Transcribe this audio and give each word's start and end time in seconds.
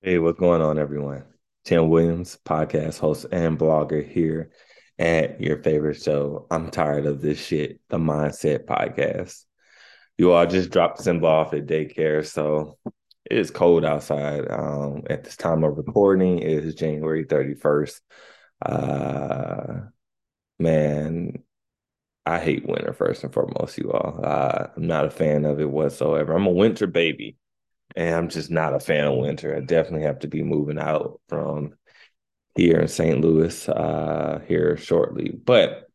Hey, 0.00 0.18
what's 0.20 0.38
going 0.38 0.62
on, 0.62 0.78
everyone? 0.78 1.24
Tim 1.64 1.88
Williams, 1.88 2.38
podcast 2.44 3.00
host 3.00 3.26
and 3.32 3.58
blogger 3.58 4.08
here 4.08 4.52
at 4.96 5.40
your 5.40 5.60
favorite 5.60 6.00
show. 6.00 6.46
I'm 6.52 6.70
tired 6.70 7.04
of 7.04 7.20
this 7.20 7.44
shit, 7.44 7.80
the 7.88 7.98
Mindset 7.98 8.64
Podcast. 8.64 9.44
You 10.16 10.30
all 10.30 10.46
just 10.46 10.70
dropped 10.70 11.02
Simba 11.02 11.26
off 11.26 11.52
at 11.52 11.66
daycare, 11.66 12.24
so 12.24 12.78
it 13.28 13.38
is 13.38 13.50
cold 13.50 13.84
outside. 13.84 14.48
Um, 14.48 15.02
at 15.10 15.24
this 15.24 15.36
time 15.36 15.64
of 15.64 15.76
recording, 15.76 16.38
it 16.38 16.64
is 16.64 16.76
January 16.76 17.24
31st. 17.24 18.00
Uh, 18.64 19.80
man, 20.60 21.42
I 22.24 22.38
hate 22.38 22.68
winter 22.68 22.92
first 22.92 23.24
and 23.24 23.34
foremost, 23.34 23.76
you 23.76 23.90
all. 23.90 24.20
Uh, 24.22 24.68
I'm 24.76 24.86
not 24.86 25.06
a 25.06 25.10
fan 25.10 25.44
of 25.44 25.58
it 25.58 25.68
whatsoever. 25.68 26.34
I'm 26.34 26.46
a 26.46 26.52
winter 26.52 26.86
baby 26.86 27.36
and 27.96 28.14
I'm 28.14 28.28
just 28.28 28.50
not 28.50 28.74
a 28.74 28.80
fan 28.80 29.06
of 29.06 29.18
winter. 29.18 29.56
I 29.56 29.60
definitely 29.60 30.06
have 30.06 30.20
to 30.20 30.28
be 30.28 30.42
moving 30.42 30.78
out 30.78 31.20
from 31.28 31.74
here 32.54 32.80
in 32.80 32.88
St. 32.88 33.20
Louis 33.20 33.68
uh, 33.68 34.40
here 34.46 34.76
shortly. 34.76 35.30
But 35.30 35.88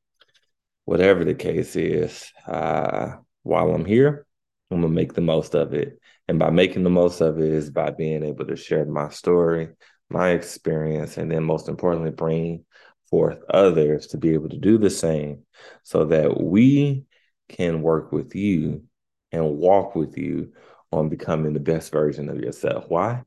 whatever 0.85 1.23
the 1.23 1.35
case 1.35 1.75
is, 1.75 2.31
uh, 2.47 3.17
while 3.43 3.73
I'm 3.73 3.85
here, 3.85 4.25
I'm 4.71 4.81
gonna 4.81 4.93
make 4.93 5.13
the 5.13 5.21
most 5.21 5.55
of 5.55 5.73
it. 5.73 5.99
And 6.27 6.39
by 6.39 6.49
making 6.49 6.83
the 6.83 6.89
most 6.89 7.21
of 7.21 7.39
it 7.39 7.51
is 7.51 7.69
by 7.69 7.91
being 7.91 8.23
able 8.23 8.45
to 8.45 8.55
share 8.55 8.85
my 8.85 9.09
story, 9.09 9.69
my 10.09 10.29
experience, 10.29 11.17
and 11.17 11.31
then 11.31 11.43
most 11.43 11.67
importantly, 11.67 12.11
bring 12.11 12.65
forth 13.09 13.39
others 13.49 14.07
to 14.07 14.17
be 14.17 14.33
able 14.33 14.49
to 14.49 14.57
do 14.57 14.77
the 14.77 14.89
same 14.89 15.43
so 15.83 16.05
that 16.05 16.41
we 16.41 17.05
can 17.49 17.81
work 17.81 18.11
with 18.11 18.33
you 18.35 18.83
and 19.31 19.57
walk 19.57 19.95
with 19.95 20.17
you 20.17 20.53
on 20.93 21.09
becoming 21.09 21.53
the 21.53 21.59
best 21.59 21.91
version 21.91 22.29
of 22.29 22.39
yourself. 22.39 22.85
Why? 22.87 23.23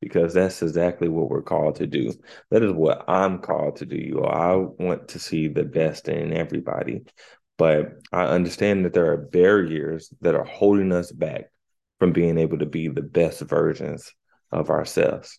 Because 0.00 0.34
that's 0.34 0.62
exactly 0.62 1.08
what 1.08 1.28
we're 1.28 1.42
called 1.42 1.76
to 1.76 1.86
do. 1.86 2.12
That 2.50 2.62
is 2.62 2.72
what 2.72 3.04
I'm 3.08 3.38
called 3.38 3.76
to 3.76 3.86
do. 3.86 3.96
You, 3.96 4.24
I 4.24 4.56
want 4.56 5.08
to 5.08 5.18
see 5.18 5.48
the 5.48 5.64
best 5.64 6.08
in 6.08 6.32
everybody, 6.32 7.02
but 7.58 7.92
I 8.12 8.24
understand 8.24 8.84
that 8.84 8.94
there 8.94 9.12
are 9.12 9.16
barriers 9.18 10.12
that 10.22 10.34
are 10.34 10.44
holding 10.44 10.92
us 10.92 11.12
back 11.12 11.50
from 11.98 12.12
being 12.12 12.38
able 12.38 12.58
to 12.58 12.66
be 12.66 12.88
the 12.88 13.02
best 13.02 13.42
versions 13.42 14.12
of 14.50 14.70
ourselves. 14.70 15.38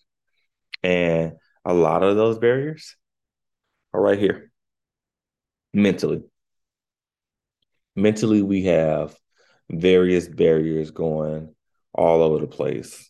And 0.82 1.34
a 1.66 1.74
lot 1.74 2.04
of 2.04 2.16
those 2.16 2.38
barriers 2.40 2.96
are 3.94 4.02
right 4.02 4.20
here 4.20 4.52
mentally. 5.74 6.22
Mentally, 7.96 8.42
we 8.42 8.66
have 8.66 9.16
various 9.70 10.28
barriers 10.28 10.92
going 10.92 11.53
all 11.94 12.22
over 12.22 12.40
the 12.40 12.48
place. 12.48 13.10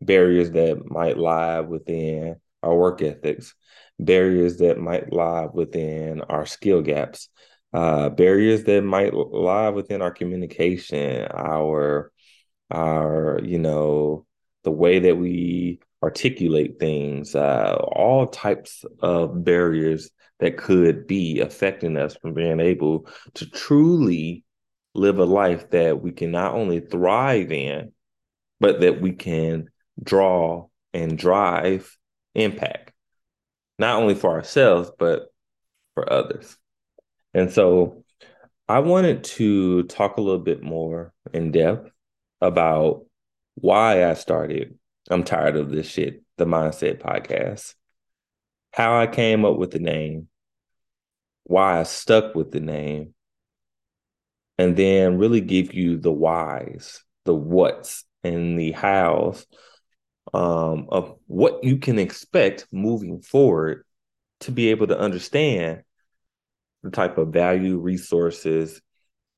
Barriers 0.00 0.50
that 0.52 0.88
might 0.90 1.18
lie 1.18 1.60
within 1.60 2.36
our 2.62 2.74
work 2.74 3.02
ethics, 3.02 3.54
barriers 3.98 4.58
that 4.58 4.78
might 4.78 5.12
lie 5.12 5.48
within 5.52 6.20
our 6.22 6.46
skill 6.46 6.82
gaps, 6.82 7.28
uh, 7.72 8.08
barriers 8.10 8.64
that 8.64 8.82
might 8.82 9.12
lie 9.12 9.68
within 9.68 10.02
our 10.02 10.10
communication, 10.10 11.26
our 11.32 12.12
our 12.70 13.40
you 13.42 13.58
know 13.58 14.26
the 14.64 14.70
way 14.70 14.98
that 15.00 15.16
we 15.16 15.80
articulate 16.02 16.78
things, 16.78 17.34
uh, 17.34 17.74
all 17.74 18.26
types 18.26 18.84
of 19.00 19.44
barriers 19.44 20.10
that 20.40 20.56
could 20.56 21.06
be 21.06 21.40
affecting 21.40 21.96
us 21.96 22.16
from 22.16 22.34
being 22.34 22.60
able 22.60 23.08
to 23.34 23.48
truly 23.50 24.44
live 24.94 25.18
a 25.18 25.24
life 25.24 25.70
that 25.70 26.02
we 26.02 26.12
can 26.12 26.30
not 26.30 26.54
only 26.54 26.80
thrive 26.80 27.52
in, 27.52 27.92
but 28.60 28.80
that 28.80 29.00
we 29.00 29.12
can 29.12 29.68
draw 30.02 30.66
and 30.92 31.18
drive 31.18 31.96
impact, 32.34 32.92
not 33.78 34.00
only 34.00 34.14
for 34.14 34.30
ourselves, 34.30 34.90
but 34.98 35.32
for 35.94 36.12
others. 36.12 36.56
And 37.34 37.52
so 37.52 38.04
I 38.68 38.80
wanted 38.80 39.24
to 39.24 39.84
talk 39.84 40.16
a 40.16 40.20
little 40.20 40.40
bit 40.40 40.62
more 40.62 41.12
in 41.32 41.52
depth 41.52 41.90
about 42.40 43.06
why 43.54 44.08
I 44.08 44.14
started. 44.14 44.78
I'm 45.10 45.24
tired 45.24 45.56
of 45.56 45.70
this 45.70 45.88
shit, 45.88 46.22
the 46.36 46.44
Mindset 46.44 47.00
Podcast, 47.00 47.74
how 48.72 48.98
I 48.98 49.06
came 49.06 49.44
up 49.44 49.56
with 49.56 49.70
the 49.70 49.78
name, 49.78 50.28
why 51.44 51.80
I 51.80 51.84
stuck 51.84 52.34
with 52.34 52.50
the 52.50 52.60
name, 52.60 53.14
and 54.58 54.76
then 54.76 55.18
really 55.18 55.40
give 55.40 55.72
you 55.72 55.98
the 55.98 56.12
whys, 56.12 57.02
the 57.24 57.34
what's, 57.34 58.04
and 58.24 58.58
the 58.58 58.72
hows 58.72 59.46
um, 60.34 60.88
of 60.90 61.16
what 61.26 61.62
you 61.64 61.78
can 61.78 61.98
expect 61.98 62.66
moving 62.72 63.22
forward 63.22 63.84
to 64.40 64.52
be 64.52 64.70
able 64.70 64.88
to 64.88 64.98
understand 64.98 65.82
the 66.82 66.90
type 66.90 67.18
of 67.18 67.28
value, 67.28 67.78
resources, 67.78 68.80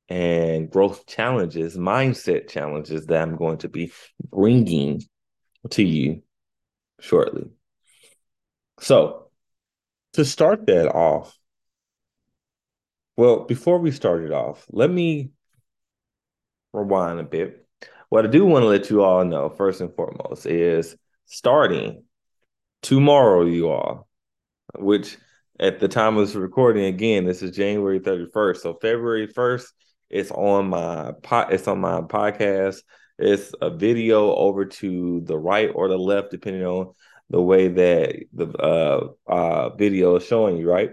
and 0.09 0.69
growth 0.69 1.05
challenges, 1.07 1.77
mindset 1.77 2.49
challenges 2.49 3.05
that 3.05 3.21
I'm 3.21 3.37
going 3.37 3.59
to 3.59 3.69
be 3.69 3.91
bringing 4.29 5.01
to 5.69 5.83
you 5.83 6.23
shortly. 6.99 7.49
So, 8.79 9.29
to 10.13 10.25
start 10.25 10.67
that 10.67 10.89
off, 10.89 11.35
well, 13.17 13.45
before 13.45 13.79
we 13.79 13.91
start 13.91 14.23
it 14.23 14.31
off, 14.31 14.65
let 14.71 14.89
me 14.89 15.31
rewind 16.73 17.19
a 17.19 17.23
bit. 17.23 17.65
What 18.09 18.25
I 18.25 18.29
do 18.29 18.45
want 18.45 18.63
to 18.63 18.67
let 18.67 18.89
you 18.89 19.03
all 19.03 19.23
know, 19.23 19.49
first 19.49 19.81
and 19.81 19.93
foremost, 19.93 20.45
is 20.45 20.95
starting 21.25 22.03
tomorrow, 22.81 23.45
you 23.45 23.69
all, 23.69 24.07
which 24.77 25.17
at 25.59 25.79
the 25.79 25.87
time 25.87 26.17
of 26.17 26.27
this 26.27 26.35
recording, 26.35 26.85
again, 26.85 27.25
this 27.25 27.41
is 27.41 27.55
January 27.55 27.99
31st. 27.99 28.57
So 28.57 28.73
February 28.81 29.27
1st, 29.27 29.65
it's 30.09 30.31
on 30.31 30.69
my 30.69 31.13
pot, 31.21 31.53
it's 31.53 31.67
on 31.67 31.79
my 31.79 32.01
podcast. 32.01 32.81
It's 33.17 33.53
a 33.61 33.69
video 33.69 34.33
over 34.33 34.65
to 34.65 35.21
the 35.21 35.37
right 35.37 35.69
or 35.73 35.87
the 35.87 35.97
left, 35.97 36.31
depending 36.31 36.65
on 36.65 36.93
the 37.29 37.41
way 37.41 37.67
that 37.67 38.23
the 38.33 38.47
uh, 38.57 39.09
uh, 39.31 39.69
video 39.75 40.15
is 40.15 40.25
showing 40.25 40.57
you, 40.57 40.69
right? 40.69 40.89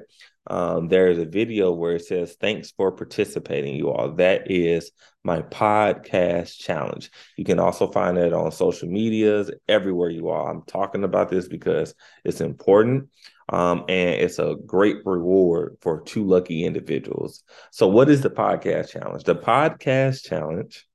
Um, 0.48 0.88
there's 0.88 1.18
a 1.18 1.24
video 1.24 1.72
where 1.72 1.96
it 1.96 2.04
says, 2.04 2.36
Thanks 2.40 2.70
for 2.70 2.90
participating, 2.90 3.76
you 3.76 3.90
all. 3.90 4.12
That 4.12 4.50
is 4.50 4.90
my 5.22 5.42
podcast 5.42 6.58
challenge. 6.58 7.10
You 7.36 7.44
can 7.44 7.58
also 7.58 7.86
find 7.90 8.16
it 8.16 8.32
on 8.32 8.50
social 8.50 8.88
medias, 8.88 9.50
everywhere 9.68 10.10
you 10.10 10.28
are. 10.28 10.50
I'm 10.50 10.62
talking 10.62 11.04
about 11.04 11.28
this 11.28 11.48
because 11.48 11.94
it's 12.24 12.40
important 12.40 13.08
um, 13.50 13.84
and 13.88 14.20
it's 14.20 14.38
a 14.38 14.56
great 14.66 14.98
reward 15.04 15.76
for 15.80 16.02
two 16.02 16.24
lucky 16.24 16.64
individuals. 16.64 17.42
So, 17.70 17.88
what 17.88 18.08
is 18.08 18.22
the 18.22 18.30
podcast 18.30 18.90
challenge? 18.90 19.24
The 19.24 19.36
podcast 19.36 20.24
challenge 20.24 20.86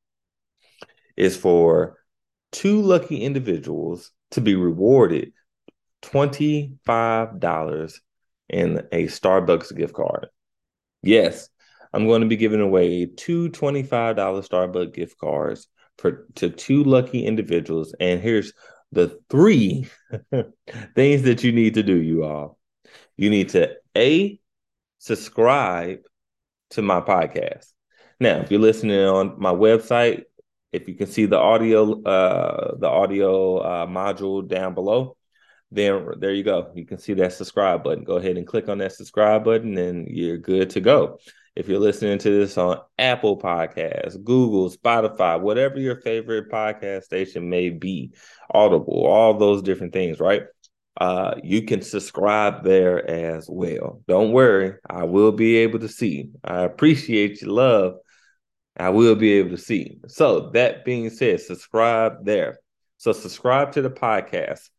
is 1.15 1.37
for 1.37 1.97
two 2.51 2.81
lucky 2.81 3.21
individuals 3.21 4.11
to 4.31 4.41
be 4.41 4.55
rewarded 4.55 5.33
$25 6.01 7.99
and 8.53 8.79
a 8.91 9.07
Starbucks 9.07 9.75
gift 9.75 9.93
card. 9.93 10.27
Yes, 11.01 11.49
I'm 11.91 12.07
going 12.07 12.21
to 12.21 12.27
be 12.27 12.37
giving 12.37 12.61
away 12.61 13.05
two 13.05 13.49
$25 13.49 14.15
Starbucks 14.15 14.93
gift 14.93 15.17
cards 15.17 15.67
for 15.97 16.27
to 16.35 16.49
two 16.49 16.83
lucky 16.83 17.25
individuals. 17.25 17.93
And 17.99 18.21
here's 18.21 18.53
the 18.91 19.19
three 19.29 19.87
things 20.95 21.23
that 21.23 21.43
you 21.43 21.51
need 21.51 21.73
to 21.75 21.83
do, 21.83 21.95
you 21.95 22.23
all. 22.23 22.57
You 23.17 23.29
need 23.29 23.49
to 23.49 23.75
A, 23.97 24.39
subscribe 24.99 25.99
to 26.71 26.81
my 26.81 27.01
podcast. 27.01 27.67
Now, 28.19 28.37
if 28.37 28.51
you're 28.51 28.59
listening 28.59 28.99
on 28.99 29.39
my 29.39 29.51
website, 29.51 30.23
if 30.71 30.87
you 30.87 30.95
can 30.95 31.07
see 31.07 31.25
the 31.25 31.37
audio, 31.37 32.01
uh, 32.03 32.75
the 32.77 32.87
audio 32.87 33.57
uh, 33.57 33.85
module 33.85 34.47
down 34.47 34.73
below, 34.73 35.17
then 35.73 36.07
there 36.19 36.33
you 36.33 36.43
go. 36.43 36.71
You 36.75 36.85
can 36.85 36.97
see 36.97 37.13
that 37.15 37.33
subscribe 37.33 37.83
button. 37.83 38.03
Go 38.03 38.17
ahead 38.17 38.37
and 38.37 38.47
click 38.47 38.69
on 38.69 38.77
that 38.79 38.93
subscribe 38.93 39.43
button, 39.43 39.77
and 39.77 40.07
you're 40.07 40.37
good 40.37 40.69
to 40.71 40.81
go. 40.81 41.19
If 41.55 41.67
you're 41.67 41.79
listening 41.79 42.17
to 42.19 42.29
this 42.29 42.57
on 42.57 42.79
Apple 42.97 43.39
Podcasts, 43.39 44.23
Google, 44.23 44.71
Spotify, 44.71 45.39
whatever 45.39 45.79
your 45.79 46.01
favorite 46.01 46.49
podcast 46.49 47.03
station 47.03 47.49
may 47.49 47.69
be, 47.69 48.13
Audible, 48.51 49.05
all 49.05 49.35
those 49.35 49.61
different 49.61 49.93
things, 49.93 50.19
right? 50.19 50.43
Uh, 50.99 51.35
you 51.43 51.63
can 51.63 51.81
subscribe 51.81 52.63
there 52.63 53.07
as 53.09 53.47
well. 53.49 54.01
Don't 54.07 54.31
worry, 54.31 54.75
I 54.87 55.03
will 55.03 55.31
be 55.31 55.57
able 55.57 55.79
to 55.79 55.89
see. 55.89 56.29
I 56.43 56.61
appreciate 56.61 57.41
your 57.41 57.51
love. 57.51 57.95
I 58.77 58.89
will 58.89 59.15
be 59.15 59.33
able 59.33 59.51
to 59.51 59.57
see. 59.57 59.97
So, 60.07 60.51
that 60.51 60.85
being 60.85 61.09
said, 61.09 61.41
subscribe 61.41 62.25
there. 62.25 62.59
So, 62.97 63.11
subscribe 63.11 63.73
to 63.73 63.81
the 63.81 63.89
podcast 63.91 64.69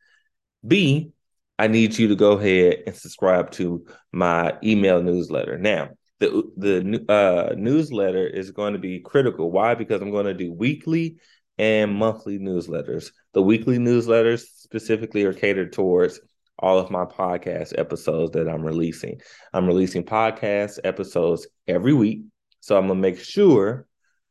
B, 0.66 1.12
I 1.58 1.68
need 1.68 1.98
you 1.98 2.08
to 2.08 2.16
go 2.16 2.32
ahead 2.32 2.82
and 2.86 2.96
subscribe 2.96 3.50
to 3.52 3.86
my 4.12 4.56
email 4.62 5.02
newsletter. 5.02 5.58
Now, 5.58 5.90
the 6.20 6.50
the 6.56 7.04
uh, 7.12 7.54
newsletter 7.56 8.26
is 8.26 8.50
going 8.50 8.72
to 8.72 8.78
be 8.78 9.00
critical. 9.00 9.50
Why? 9.50 9.74
Because 9.74 10.00
I'm 10.00 10.10
going 10.10 10.26
to 10.26 10.34
do 10.34 10.52
weekly 10.52 11.18
and 11.58 11.94
monthly 11.94 12.38
newsletters. 12.38 13.10
The 13.32 13.42
weekly 13.42 13.78
newsletters 13.78 14.44
specifically 14.56 15.24
are 15.24 15.32
catered 15.32 15.72
towards 15.72 16.20
all 16.58 16.78
of 16.78 16.90
my 16.90 17.04
podcast 17.04 17.78
episodes 17.78 18.32
that 18.32 18.48
I'm 18.48 18.62
releasing. 18.62 19.20
I'm 19.52 19.66
releasing 19.66 20.04
podcast 20.04 20.78
episodes 20.84 21.46
every 21.66 21.92
week. 21.92 22.22
So 22.60 22.76
I'm 22.76 22.86
going 22.86 22.98
to 22.98 23.02
make 23.02 23.18
sure 23.18 23.86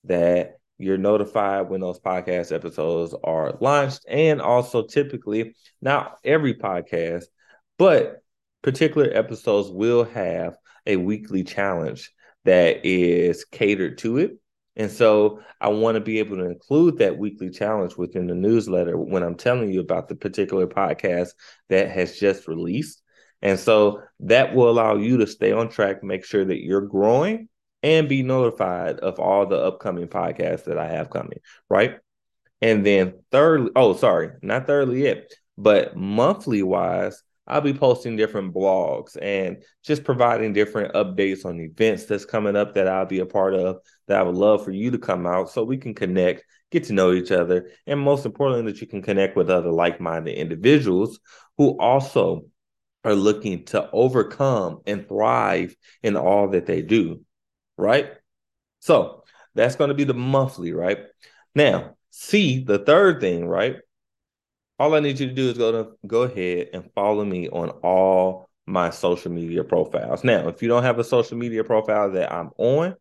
that 0.06 0.58
you're 0.78 0.98
notified 0.98 1.70
when 1.70 1.82
those 1.82 2.00
podcast 2.00 2.52
episodes 2.52 3.16
are 3.24 3.58
launched. 3.62 4.06
And 4.08 4.42
also, 4.42 4.86
typically, 4.86 5.56
not 5.82 6.18
every 6.24 6.56
podcast, 6.56 7.26
but 7.78 8.24
particular 8.62 9.10
episodes 9.14 9.70
will 9.70 10.04
have 10.06 10.58
a 10.86 10.98
weekly 10.98 11.44
challenge 11.44 12.12
that 12.46 12.86
is 12.86 13.46
catered 13.46 13.98
to 14.00 14.18
it. 14.18 14.40
And 14.76 14.90
so 14.90 15.42
I 15.62 15.70
want 15.70 15.96
to 15.96 16.02
be 16.02 16.20
able 16.20 16.38
to 16.38 16.46
include 16.46 16.98
that 16.98 17.18
weekly 17.18 17.52
challenge 17.52 17.96
within 17.96 18.28
the 18.28 18.36
newsletter 18.36 18.98
when 18.98 19.22
I'm 19.22 19.36
telling 19.36 19.72
you 19.72 19.82
about 19.82 20.08
the 20.08 20.16
particular 20.16 20.66
podcast 20.66 21.30
that 21.70 21.92
has 21.92 22.18
just 22.18 22.48
released. 22.48 23.02
And 23.42 23.60
so 23.60 24.02
that 24.22 24.56
will 24.56 24.70
allow 24.70 24.96
you 24.96 25.18
to 25.18 25.28
stay 25.28 25.52
on 25.52 25.70
track, 25.70 26.04
make 26.04 26.26
sure 26.26 26.44
that 26.44 26.64
you're 26.64 26.88
growing 26.88 27.50
and 27.84 28.08
be 28.08 28.24
notified 28.24 29.00
of 29.00 29.20
all 29.20 29.46
the 29.46 29.58
upcoming 29.58 30.08
podcasts 30.08 30.64
that 30.66 30.78
I 30.78 30.88
have 30.88 31.10
coming, 31.10 31.40
right? 31.70 31.98
And 32.62 32.86
then 32.86 33.16
thirdly, 33.30 33.72
oh, 33.76 33.94
sorry, 33.94 34.32
not 34.42 34.66
thirdly 34.66 35.04
yet, 35.04 35.32
but 35.58 35.96
monthly 35.96 36.64
wise, 36.64 37.22
I'll 37.46 37.60
be 37.60 37.74
posting 37.74 38.16
different 38.16 38.54
blogs 38.54 39.18
and 39.22 39.64
just 39.84 40.06
providing 40.06 40.54
different 40.54 40.94
updates 40.94 41.46
on 41.46 41.60
events 41.60 42.06
that's 42.06 42.24
coming 42.24 42.56
up 42.56 42.74
that 42.76 42.88
I'll 42.88 43.06
be 43.06 43.20
a 43.20 43.26
part 43.26 43.54
of 43.54 43.80
that 44.08 44.18
I 44.18 44.24
would 44.24 44.36
love 44.36 44.64
for 44.64 44.72
you 44.72 44.92
to 44.92 44.98
come 44.98 45.28
out 45.28 45.50
so 45.50 45.66
we 45.66 45.78
can 45.78 45.94
connect, 45.94 46.46
get 46.72 46.86
to 46.86 46.94
know 46.94 47.12
each 47.12 47.34
other, 47.34 47.70
and 47.86 48.00
most 48.00 48.26
importantly, 48.26 48.72
that 48.72 48.80
you 48.80 48.88
can 48.88 49.02
connect 49.02 49.36
with 49.36 49.50
other 49.50 49.72
like 49.72 50.00
minded 50.00 50.38
individuals 50.38 51.20
who 51.58 51.78
also 51.80 52.46
are 53.04 53.14
looking 53.14 53.66
to 53.66 53.90
overcome 53.92 54.80
and 54.88 55.06
thrive 55.10 55.76
in 56.02 56.16
all 56.16 56.48
that 56.48 56.66
they 56.66 56.82
do 56.82 57.20
right? 57.78 58.12
So 58.80 59.24
that's 59.56 59.76
going 59.76 59.90
to 59.90 59.94
be 59.94 60.04
the 60.04 60.14
monthly, 60.14 60.74
right? 60.74 61.00
Now, 61.56 61.96
see 62.10 62.64
the 62.64 62.80
third 62.80 63.22
thing, 63.22 63.48
right? 63.48 63.78
All 64.80 64.96
I 64.96 65.00
need 65.00 65.20
you 65.20 65.28
to 65.28 65.34
do 65.34 65.50
is 65.50 65.58
go 65.58 65.72
to 65.72 65.92
go 66.08 66.24
ahead 66.24 66.70
and 66.74 66.92
follow 66.94 67.24
me 67.24 67.50
on 67.50 67.70
all 67.70 68.50
my 68.66 68.90
social 68.90 69.32
media 69.32 69.64
profiles. 69.64 70.24
Now, 70.24 70.48
if 70.48 70.62
you 70.62 70.68
don't 70.68 70.84
have 70.84 71.00
a 71.00 71.04
social 71.04 71.38
media 71.38 71.64
profile 71.64 72.12
that 72.12 72.32
I'm 72.32 72.52
on, 72.58 72.96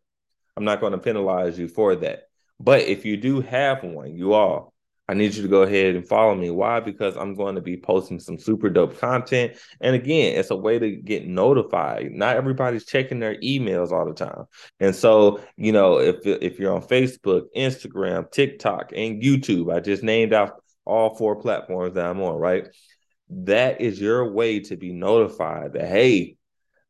I'm 0.55 0.65
not 0.65 0.81
going 0.81 0.91
to 0.91 0.99
penalize 0.99 1.57
you 1.57 1.67
for 1.67 1.95
that. 1.95 2.23
But 2.59 2.81
if 2.81 3.05
you 3.05 3.17
do 3.17 3.41
have 3.41 3.83
one, 3.83 4.15
you 4.15 4.33
all 4.33 4.72
I 5.13 5.15
need 5.15 5.35
you 5.35 5.43
to 5.43 5.47
go 5.47 5.61
ahead 5.61 5.95
and 5.95 6.07
follow 6.07 6.33
me. 6.33 6.49
Why? 6.49 6.79
Because 6.79 7.15
I'm 7.17 7.35
going 7.35 7.53
to 7.53 7.61
be 7.61 7.77
posting 7.77 8.19
some 8.19 8.39
super 8.39 8.67
dope 8.67 8.97
content. 8.97 9.55
And 9.79 9.95
again, 9.95 10.39
it's 10.39 10.49
a 10.49 10.55
way 10.55 10.79
to 10.79 10.89
get 10.89 11.27
notified. 11.27 12.11
Not 12.11 12.35
everybody's 12.35 12.83
checking 12.83 13.19
their 13.19 13.35
emails 13.35 13.91
all 13.91 14.07
the 14.07 14.15
time. 14.15 14.45
And 14.79 14.95
so, 14.95 15.39
you 15.55 15.71
know, 15.71 15.99
if 15.99 16.25
if 16.25 16.57
you're 16.57 16.73
on 16.73 16.81
Facebook, 16.81 17.43
Instagram, 17.55 18.31
TikTok, 18.31 18.91
and 18.95 19.21
YouTube, 19.21 19.71
I 19.71 19.81
just 19.81 20.01
named 20.01 20.33
out 20.33 20.63
all 20.83 21.15
four 21.15 21.35
platforms 21.35 21.93
that 21.93 22.07
I'm 22.07 22.19
on, 22.19 22.39
right? 22.39 22.65
That 23.29 23.81
is 23.81 24.01
your 24.01 24.31
way 24.31 24.61
to 24.61 24.75
be 24.77 24.93
notified 24.93 25.73
that 25.73 25.89
hey, 25.89 26.37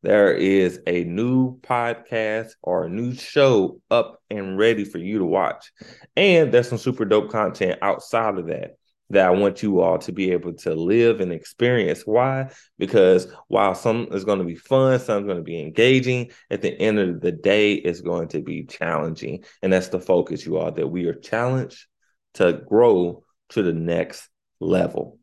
there 0.03 0.33
is 0.33 0.79
a 0.85 1.05
new 1.05 1.57
podcast 1.61 2.51
or 2.61 2.83
a 2.85 2.89
new 2.89 3.13
show 3.15 3.79
up 3.89 4.21
and 4.29 4.57
ready 4.57 4.83
for 4.83 4.97
you 4.97 5.19
to 5.19 5.25
watch. 5.25 5.71
And 6.15 6.51
there's 6.51 6.67
some 6.67 6.77
super 6.77 7.05
dope 7.05 7.31
content 7.31 7.79
outside 7.81 8.37
of 8.37 8.47
that 8.47 8.75
that 9.09 9.27
I 9.27 9.31
want 9.31 9.63
you 9.63 9.79
all 9.79 9.97
to 9.99 10.11
be 10.11 10.31
able 10.31 10.53
to 10.53 10.75
live 10.75 11.21
and 11.21 11.31
experience. 11.31 12.03
Why? 12.05 12.51
Because 12.77 13.27
while 13.47 13.75
some 13.75 14.07
is 14.11 14.25
going 14.25 14.39
to 14.39 14.45
be 14.45 14.55
fun, 14.55 14.99
some 14.99 15.23
is 15.23 15.25
going 15.25 15.37
to 15.37 15.43
be 15.43 15.61
engaging, 15.61 16.31
at 16.49 16.61
the 16.61 16.71
end 16.79 16.99
of 16.99 17.21
the 17.21 17.31
day, 17.31 17.73
it's 17.73 18.01
going 18.01 18.27
to 18.29 18.41
be 18.41 18.65
challenging. 18.65 19.43
And 19.61 19.71
that's 19.71 19.89
the 19.89 19.99
focus, 19.99 20.45
you 20.45 20.57
all, 20.57 20.71
that 20.71 20.87
we 20.87 21.05
are 21.05 21.13
challenged 21.13 21.85
to 22.35 22.61
grow 22.67 23.23
to 23.49 23.63
the 23.63 23.73
next 23.73 24.27
level. 24.59 25.19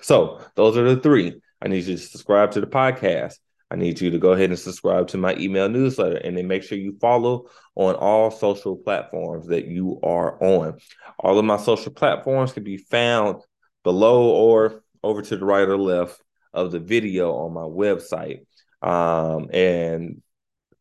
So 0.00 0.40
those 0.54 0.76
are 0.76 0.94
the 0.94 1.00
three. 1.00 1.40
I 1.60 1.68
need 1.68 1.84
you 1.84 1.96
to 1.96 2.02
subscribe 2.02 2.52
to 2.52 2.60
the 2.60 2.66
podcast. 2.66 3.34
I 3.72 3.76
need 3.76 4.02
you 4.02 4.10
to 4.10 4.18
go 4.18 4.32
ahead 4.32 4.50
and 4.50 4.58
subscribe 4.58 5.08
to 5.08 5.16
my 5.16 5.34
email 5.36 5.66
newsletter 5.66 6.18
and 6.18 6.36
then 6.36 6.46
make 6.46 6.62
sure 6.62 6.76
you 6.76 6.98
follow 7.00 7.48
on 7.74 7.94
all 7.94 8.30
social 8.30 8.76
platforms 8.76 9.46
that 9.46 9.66
you 9.66 9.98
are 10.02 10.36
on. 10.44 10.78
All 11.18 11.38
of 11.38 11.44
my 11.46 11.56
social 11.56 11.90
platforms 11.90 12.52
can 12.52 12.64
be 12.64 12.76
found 12.76 13.40
below 13.82 14.28
or 14.28 14.82
over 15.02 15.22
to 15.22 15.36
the 15.38 15.44
right 15.46 15.66
or 15.66 15.78
left 15.78 16.20
of 16.52 16.70
the 16.70 16.80
video 16.80 17.32
on 17.32 17.54
my 17.54 17.62
website. 17.62 18.44
Um, 18.82 19.48
and 19.54 20.20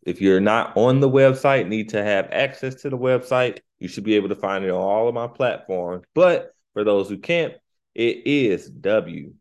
if 0.02 0.20
you're 0.20 0.42
not 0.42 0.76
on 0.76 1.00
the 1.00 1.10
website, 1.10 1.70
need 1.70 1.90
to 1.90 2.04
have 2.04 2.28
access 2.30 2.76
to 2.82 2.90
the 2.90 2.98
website, 2.98 3.60
you 3.80 3.88
should 3.88 4.04
be 4.04 4.16
able 4.16 4.28
to 4.30 4.36
find 4.36 4.66
it 4.66 4.70
on 4.70 4.82
all 4.82 5.08
of 5.08 5.16
my 5.16 5.28
platforms. 5.28 6.04
But 6.14 6.54
for 6.74 6.84
those 6.84 7.08
who 7.08 7.20
can't, 7.20 7.54
it 7.96 8.28
is 8.28 8.70
www 8.70 9.34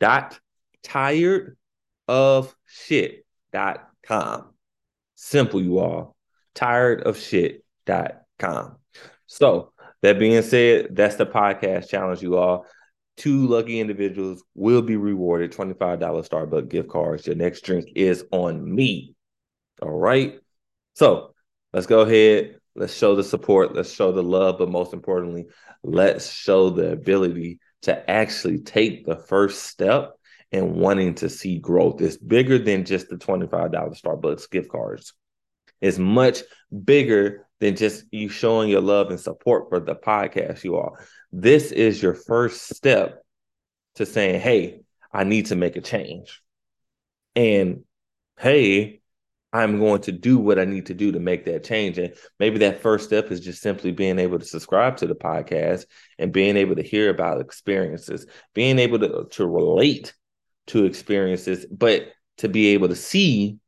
dot 0.00 0.40
tired 0.84 1.56
of 2.06 2.54
shit.com. 2.66 4.50
Simple, 5.16 5.60
you 5.60 5.78
all. 5.78 6.14
Tired 6.54 7.02
of 7.02 7.18
shit.com. 7.18 8.76
So, 9.26 9.72
that 10.02 10.18
being 10.18 10.42
said, 10.42 10.94
that's 10.94 11.16
the 11.16 11.26
podcast 11.26 11.88
challenge, 11.88 12.22
you 12.22 12.36
all. 12.36 12.66
Two 13.16 13.46
lucky 13.46 13.80
individuals 13.80 14.44
will 14.54 14.82
be 14.82 14.96
rewarded 14.96 15.52
$25 15.52 15.98
Starbucks 15.98 16.68
gift 16.68 16.88
cards. 16.90 17.26
Your 17.26 17.36
next 17.36 17.62
drink 17.62 17.88
is 17.96 18.24
on 18.30 18.74
me. 18.74 19.14
All 19.80 19.90
right. 19.90 20.38
So, 20.94 21.34
let's 21.72 21.86
go 21.86 22.00
ahead. 22.00 22.60
Let's 22.76 22.94
show 22.94 23.14
the 23.14 23.24
support. 23.24 23.74
Let's 23.74 23.92
show 23.92 24.12
the 24.12 24.22
love. 24.22 24.58
But 24.58 24.68
most 24.68 24.92
importantly, 24.92 25.46
let's 25.82 26.30
show 26.30 26.70
the 26.70 26.92
ability 26.92 27.60
to 27.82 28.10
actually 28.10 28.58
take 28.58 29.06
the 29.06 29.16
first 29.16 29.64
step 29.64 30.14
and 30.54 30.76
wanting 30.76 31.16
to 31.16 31.28
see 31.28 31.58
growth. 31.58 32.00
It's 32.00 32.16
bigger 32.16 32.58
than 32.58 32.84
just 32.84 33.08
the 33.08 33.16
$25 33.16 33.50
Starbucks 33.72 34.48
gift 34.48 34.70
cards. 34.70 35.12
It's 35.80 35.98
much 35.98 36.42
bigger 36.84 37.48
than 37.58 37.74
just 37.74 38.04
you 38.12 38.28
showing 38.28 38.68
your 38.68 38.80
love 38.80 39.10
and 39.10 39.18
support 39.18 39.68
for 39.68 39.80
the 39.80 39.96
podcast, 39.96 40.62
you 40.62 40.76
all. 40.76 40.96
This 41.32 41.72
is 41.72 42.00
your 42.00 42.14
first 42.14 42.72
step 42.72 43.24
to 43.96 44.06
saying, 44.06 44.40
hey, 44.40 44.82
I 45.12 45.24
need 45.24 45.46
to 45.46 45.56
make 45.56 45.74
a 45.74 45.80
change. 45.80 46.40
And 47.34 47.82
hey, 48.38 49.00
I'm 49.52 49.80
going 49.80 50.02
to 50.02 50.12
do 50.12 50.38
what 50.38 50.60
I 50.60 50.66
need 50.66 50.86
to 50.86 50.94
do 50.94 51.10
to 51.10 51.18
make 51.18 51.46
that 51.46 51.64
change. 51.64 51.98
And 51.98 52.14
maybe 52.38 52.58
that 52.58 52.80
first 52.80 53.06
step 53.06 53.32
is 53.32 53.40
just 53.40 53.60
simply 53.60 53.90
being 53.90 54.20
able 54.20 54.38
to 54.38 54.44
subscribe 54.44 54.98
to 54.98 55.08
the 55.08 55.16
podcast 55.16 55.86
and 56.16 56.32
being 56.32 56.56
able 56.56 56.76
to 56.76 56.82
hear 56.82 57.10
about 57.10 57.40
experiences, 57.40 58.26
being 58.54 58.78
able 58.78 59.00
to, 59.00 59.26
to 59.32 59.46
relate 59.46 60.14
to 60.68 60.84
experience 60.84 61.44
this, 61.44 61.66
but 61.70 62.12
to 62.38 62.48
be 62.48 62.68
able 62.68 62.88
to 62.88 62.96
see 62.96 63.58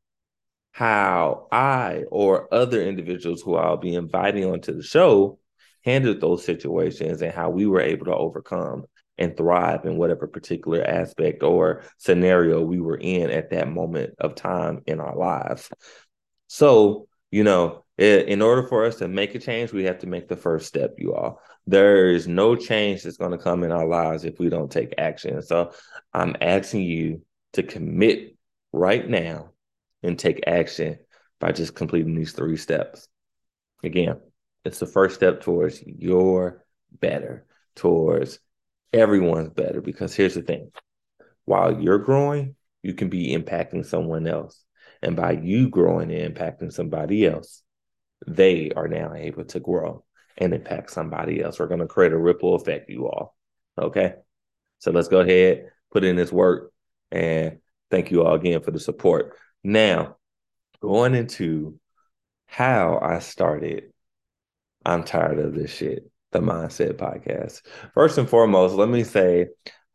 how 0.71 1.47
I 1.51 2.03
or 2.11 2.53
other 2.53 2.81
individuals 2.81 3.41
who 3.41 3.55
I'll 3.55 3.77
be 3.77 3.95
inviting 3.95 4.45
onto 4.45 4.75
the 4.75 4.83
show 4.83 5.39
handled 5.83 6.21
those 6.21 6.45
situations 6.45 7.21
and 7.21 7.33
how 7.33 7.49
we 7.49 7.65
were 7.65 7.81
able 7.81 8.05
to 8.05 8.15
overcome 8.15 8.85
and 9.17 9.35
thrive 9.35 9.85
in 9.85 9.97
whatever 9.97 10.27
particular 10.27 10.83
aspect 10.83 11.41
or 11.41 11.83
scenario 11.97 12.61
we 12.61 12.79
were 12.79 12.97
in 12.97 13.31
at 13.31 13.49
that 13.49 13.67
moment 13.67 14.13
of 14.19 14.35
time 14.35 14.81
in 14.85 14.99
our 14.99 15.15
lives. 15.15 15.69
So, 16.47 17.07
you 17.31 17.43
know, 17.43 17.83
in 17.97 18.41
order 18.43 18.67
for 18.67 18.85
us 18.85 18.97
to 18.97 19.07
make 19.07 19.33
a 19.33 19.39
change, 19.39 19.73
we 19.73 19.85
have 19.85 19.99
to 19.99 20.07
make 20.07 20.27
the 20.27 20.35
first 20.35 20.67
step, 20.67 20.95
you 20.97 21.15
all. 21.15 21.41
There 21.67 22.09
is 22.09 22.27
no 22.27 22.55
change 22.55 23.03
that's 23.03 23.17
going 23.17 23.31
to 23.31 23.37
come 23.37 23.63
in 23.65 23.73
our 23.73 23.85
lives 23.85 24.23
if 24.23 24.39
we 24.39 24.49
don't 24.49 24.71
take 24.71 24.93
action. 24.97 25.41
So 25.41 25.73
I'm 26.13 26.37
asking 26.39 26.83
you 26.83 27.21
to 27.53 27.63
commit 27.63 28.37
right 28.71 29.07
now 29.07 29.51
and 30.01 30.17
take 30.17 30.47
action 30.47 30.97
by 31.39 31.51
just 31.51 31.75
completing 31.75 32.15
these 32.15 32.31
three 32.31 32.55
steps. 32.55 33.09
Again, 33.83 34.21
it's 34.63 34.79
the 34.79 34.85
first 34.85 35.15
step 35.15 35.41
towards 35.41 35.83
your 35.85 36.63
better, 36.91 37.45
towards 37.75 38.39
everyone's 38.93 39.49
better. 39.49 39.81
Because 39.81 40.15
here's 40.15 40.35
the 40.35 40.41
thing 40.41 40.71
while 41.43 41.81
you're 41.81 41.99
growing, 41.99 42.55
you 42.81 42.93
can 42.93 43.09
be 43.09 43.35
impacting 43.35 43.85
someone 43.85 44.25
else. 44.25 44.63
And 45.01 45.15
by 45.17 45.33
you 45.33 45.69
growing 45.69 46.11
and 46.11 46.33
impacting 46.33 46.71
somebody 46.71 47.25
else, 47.25 47.61
they 48.25 48.71
are 48.71 48.87
now 48.87 49.13
able 49.13 49.45
to 49.45 49.59
grow 49.59 50.03
and 50.37 50.53
impact 50.53 50.91
somebody 50.91 51.41
else. 51.41 51.59
We're 51.59 51.67
going 51.67 51.79
to 51.79 51.87
create 51.87 52.13
a 52.13 52.17
ripple 52.17 52.55
effect, 52.55 52.89
you 52.89 53.07
all. 53.07 53.35
Okay. 53.77 54.13
So 54.79 54.91
let's 54.91 55.07
go 55.07 55.19
ahead, 55.19 55.69
put 55.91 56.03
in 56.03 56.15
this 56.15 56.31
work, 56.31 56.71
and 57.11 57.59
thank 57.89 58.11
you 58.11 58.23
all 58.23 58.35
again 58.35 58.61
for 58.61 58.71
the 58.71 58.79
support. 58.79 59.35
Now, 59.63 60.17
going 60.81 61.15
into 61.15 61.79
how 62.45 62.99
I 63.01 63.19
started 63.19 63.91
I'm 64.87 65.03
tired 65.03 65.39
of 65.39 65.53
this 65.53 65.69
shit. 65.69 66.09
The 66.31 66.39
Mindset 66.39 66.93
Podcast. 66.93 67.61
First 67.93 68.17
and 68.17 68.29
foremost, 68.29 68.75
let 68.75 68.87
me 68.87 69.03
say, 69.03 69.47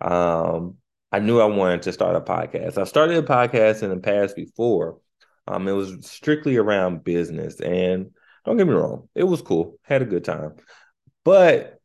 um, 0.03 0.77
I 1.11 1.19
knew 1.19 1.41
I 1.41 1.47
wanted 1.47 1.83
to 1.83 1.93
start 1.93 2.15
a 2.15 2.21
podcast. 2.21 2.77
I 2.77 2.85
started 2.85 3.17
a 3.17 3.27
podcast 3.27 3.83
in 3.83 3.89
the 3.89 3.97
past 3.97 4.37
before. 4.37 4.99
Um, 5.47 5.67
it 5.67 5.73
was 5.73 6.07
strictly 6.07 6.57
around 6.57 7.05
business, 7.05 7.59
and 7.61 8.11
don't 8.45 8.57
get 8.57 8.67
me 8.67 8.75
wrong, 8.75 9.09
it 9.15 9.25
was 9.25 9.43
cool. 9.43 9.79
Had 9.83 10.03
a 10.03 10.07
good 10.07 10.25
time, 10.25 10.55
but 11.25 11.79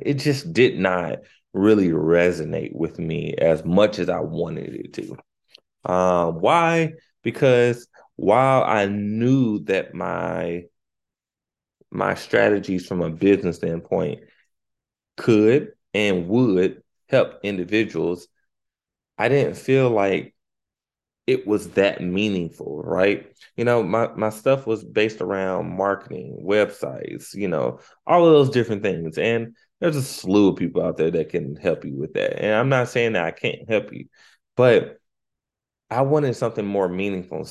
it 0.00 0.14
just 0.14 0.52
did 0.52 0.78
not 0.78 1.18
really 1.52 1.88
resonate 1.88 2.74
with 2.74 2.98
me 2.98 3.34
as 3.34 3.64
much 3.64 3.98
as 3.98 4.08
I 4.08 4.20
wanted 4.20 4.74
it 4.74 4.92
to. 4.94 5.92
Um, 5.92 6.40
why? 6.40 6.94
Because 7.22 7.88
while 8.16 8.62
I 8.64 8.86
knew 8.86 9.60
that 9.64 9.94
my 9.94 10.64
my 11.90 12.14
strategies 12.14 12.86
from 12.86 13.02
a 13.02 13.10
business 13.10 13.56
standpoint 13.56 14.20
could 15.16 15.72
and 15.92 16.28
would 16.28 16.82
help 17.08 17.40
individuals, 17.42 18.28
I 19.18 19.28
didn't 19.28 19.56
feel 19.56 19.90
like 19.90 20.34
it 21.26 21.46
was 21.46 21.70
that 21.70 22.00
meaningful, 22.00 22.82
right? 22.82 23.26
You 23.56 23.64
know, 23.64 23.82
my 23.82 24.08
my 24.14 24.30
stuff 24.30 24.66
was 24.66 24.84
based 24.84 25.20
around 25.20 25.76
marketing, 25.76 26.44
websites, 26.44 27.34
you 27.34 27.48
know, 27.48 27.80
all 28.06 28.26
of 28.26 28.32
those 28.32 28.50
different 28.50 28.82
things. 28.82 29.18
And 29.18 29.56
there's 29.80 29.96
a 29.96 30.02
slew 30.02 30.48
of 30.48 30.56
people 30.56 30.82
out 30.82 30.96
there 30.96 31.10
that 31.10 31.28
can 31.28 31.56
help 31.56 31.84
you 31.84 31.96
with 31.96 32.14
that. 32.14 32.42
And 32.42 32.54
I'm 32.54 32.68
not 32.68 32.88
saying 32.88 33.12
that 33.12 33.24
I 33.24 33.30
can't 33.30 33.68
help 33.68 33.92
you, 33.92 34.06
but 34.56 34.98
I 35.90 36.02
wanted 36.02 36.34
something 36.34 36.66
more 36.66 36.88
meaningful, 36.88 37.44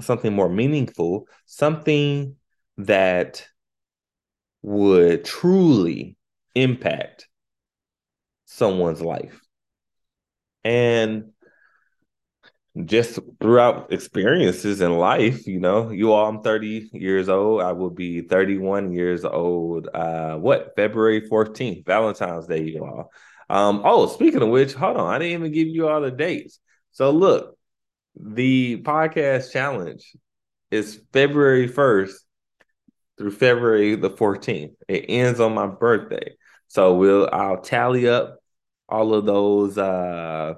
something 0.00 0.32
more 0.32 0.48
meaningful, 0.48 1.26
something 1.46 2.36
that 2.78 3.46
would 4.62 5.24
truly 5.24 6.16
impact 6.54 7.28
someone's 8.44 9.02
life. 9.02 9.40
And 10.64 11.32
just 12.84 13.18
throughout 13.40 13.92
experiences 13.92 14.80
in 14.80 14.98
life, 14.98 15.46
you 15.46 15.60
know, 15.60 15.90
you 15.90 16.12
all, 16.12 16.28
I'm 16.28 16.42
30 16.42 16.90
years 16.92 17.28
old. 17.28 17.62
I 17.62 17.72
will 17.72 17.90
be 17.90 18.22
31 18.22 18.92
years 18.92 19.24
old. 19.24 19.88
Uh, 19.92 20.36
what 20.36 20.74
February 20.76 21.28
14th, 21.28 21.84
Valentine's 21.86 22.46
Day, 22.46 22.62
you 22.62 22.84
all. 22.84 23.10
Um, 23.50 23.82
oh, 23.84 24.06
speaking 24.06 24.42
of 24.42 24.48
which, 24.48 24.74
hold 24.74 24.96
on, 24.96 25.12
I 25.12 25.18
didn't 25.18 25.40
even 25.40 25.52
give 25.52 25.68
you 25.68 25.88
all 25.88 26.00
the 26.00 26.10
dates. 26.10 26.60
So 26.92 27.10
look, 27.10 27.56
the 28.20 28.82
podcast 28.82 29.52
challenge 29.52 30.16
is 30.70 31.00
February 31.12 31.68
1st 31.68 32.12
through 33.16 33.30
February 33.32 33.96
the 33.96 34.10
14th. 34.10 34.74
It 34.86 35.06
ends 35.08 35.40
on 35.40 35.54
my 35.54 35.66
birthday. 35.66 36.36
So 36.68 36.94
we'll 36.94 37.28
I'll 37.32 37.60
tally 37.60 38.08
up 38.08 38.38
all 38.88 39.14
of 39.14 39.24
those 39.26 39.78
uh 39.78 40.54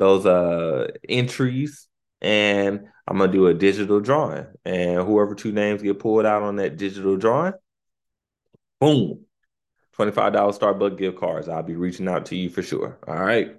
those 0.00 0.26
uh 0.26 0.88
entries 1.08 1.86
and 2.22 2.88
I'm 3.06 3.18
gonna 3.18 3.32
do 3.32 3.46
a 3.46 3.54
digital 3.54 4.00
drawing. 4.00 4.46
And 4.64 5.02
whoever 5.02 5.34
two 5.34 5.52
names 5.52 5.82
get 5.82 5.98
pulled 5.98 6.26
out 6.26 6.42
on 6.42 6.56
that 6.56 6.76
digital 6.76 7.16
drawing, 7.16 7.54
boom, 8.80 9.24
$25 9.92 10.58
Starbucks 10.58 10.98
gift 10.98 11.18
cards. 11.18 11.48
I'll 11.48 11.62
be 11.62 11.76
reaching 11.76 12.08
out 12.08 12.26
to 12.26 12.36
you 12.36 12.48
for 12.48 12.62
sure. 12.62 12.98
All 13.06 13.14
right. 13.14 13.56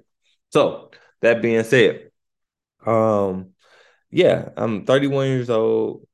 So 0.49 0.91
that 1.21 1.41
being 1.41 1.63
said, 1.63 2.11
um, 2.85 3.51
yeah, 4.09 4.49
I'm 4.57 4.85
31 4.85 5.27
years 5.27 5.49
old, 5.49 6.07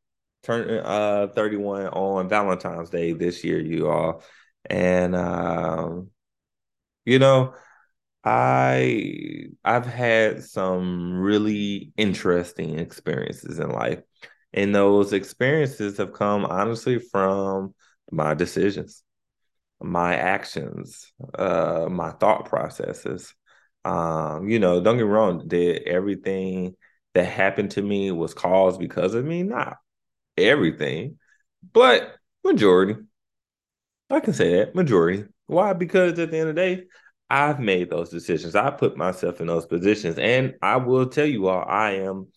turning 0.43 0.79
uh 0.79 1.27
31 1.36 1.88
on 1.88 2.29
Valentine's 2.29 2.89
Day 2.89 3.13
this 3.13 3.43
year, 3.43 3.60
you 3.60 3.89
all. 3.89 4.24
And 4.69 5.15
um, 5.15 6.10
you 7.05 7.19
know, 7.19 7.53
I 8.27 9.46
I've 9.63 9.86
had 9.86 10.43
some 10.43 11.13
really 11.17 11.93
interesting 11.96 12.77
experiences 12.77 13.60
in 13.60 13.69
life. 13.69 14.01
And 14.53 14.75
those 14.75 15.13
experiences 15.13 15.98
have 15.98 16.12
come 16.12 16.46
honestly 16.46 17.00
from 17.00 17.74
my 18.12 18.34
decisions, 18.34 19.03
my 19.81 20.15
actions, 20.15 21.12
uh, 21.36 21.88
my 21.89 22.12
thought 22.12 22.46
processes. 22.50 23.34
Um, 23.86 24.50
you 24.50 24.60
know, 24.60 24.81
don't 24.81 24.98
get 24.98 25.05
wrong, 25.05 25.48
did 25.48 25.84
everything 25.84 26.75
that 27.13 27.25
happened 27.25 27.72
to 27.72 27.81
me 27.81 28.12
was 28.12 28.34
caused 28.34 28.79
because 28.79 29.13
of 29.13 29.24
me? 29.24 29.43
Not 29.43 29.77
everything, 30.38 31.17
but 31.74 32.13
majority. 32.43 32.98
I 34.10 34.19
can 34.19 34.34
say 34.34 34.57
that 34.57 34.75
majority. 34.75 35.25
Why? 35.46 35.72
Because 35.72 36.19
at 36.19 36.31
the 36.31 36.38
end 36.38 36.50
of 36.50 36.55
the 36.55 36.62
day, 36.62 36.84
I've 37.29 37.60
made 37.60 37.89
those 37.89 38.10
decisions. 38.10 38.55
I 38.55 38.69
put 38.69 38.98
myself 38.98 39.41
in 39.41 39.48
those 39.48 39.65
positions, 39.65 40.17
and 40.17 40.55
I 40.62 40.77
will 40.77 41.07
tell 41.07 41.25
you 41.25 41.48
all, 41.48 41.63
I 41.67 41.96
am 41.96 42.27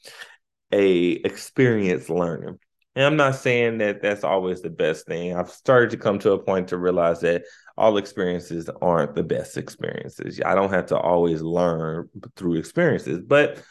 a 0.72 1.10
experienced 1.12 2.10
learner. 2.10 2.58
And 2.96 3.04
I'm 3.04 3.16
not 3.16 3.36
saying 3.36 3.78
that 3.78 4.02
that's 4.02 4.24
always 4.24 4.62
the 4.62 4.70
best 4.70 5.06
thing. 5.06 5.34
I've 5.34 5.50
started 5.50 5.90
to 5.90 5.96
come 5.96 6.18
to 6.20 6.32
a 6.32 6.42
point 6.42 6.68
to 6.68 6.76
realize 6.76 7.20
that 7.20 7.44
all 7.76 7.96
experiences 7.96 8.68
aren't 8.82 9.14
the 9.14 9.22
best 9.22 9.56
experiences. 9.56 10.40
I 10.44 10.54
don't 10.54 10.72
have 10.72 10.86
to 10.86 10.98
always 10.98 11.40
learn 11.40 12.08
through 12.36 12.56
experiences, 12.56 13.20
but 13.24 13.62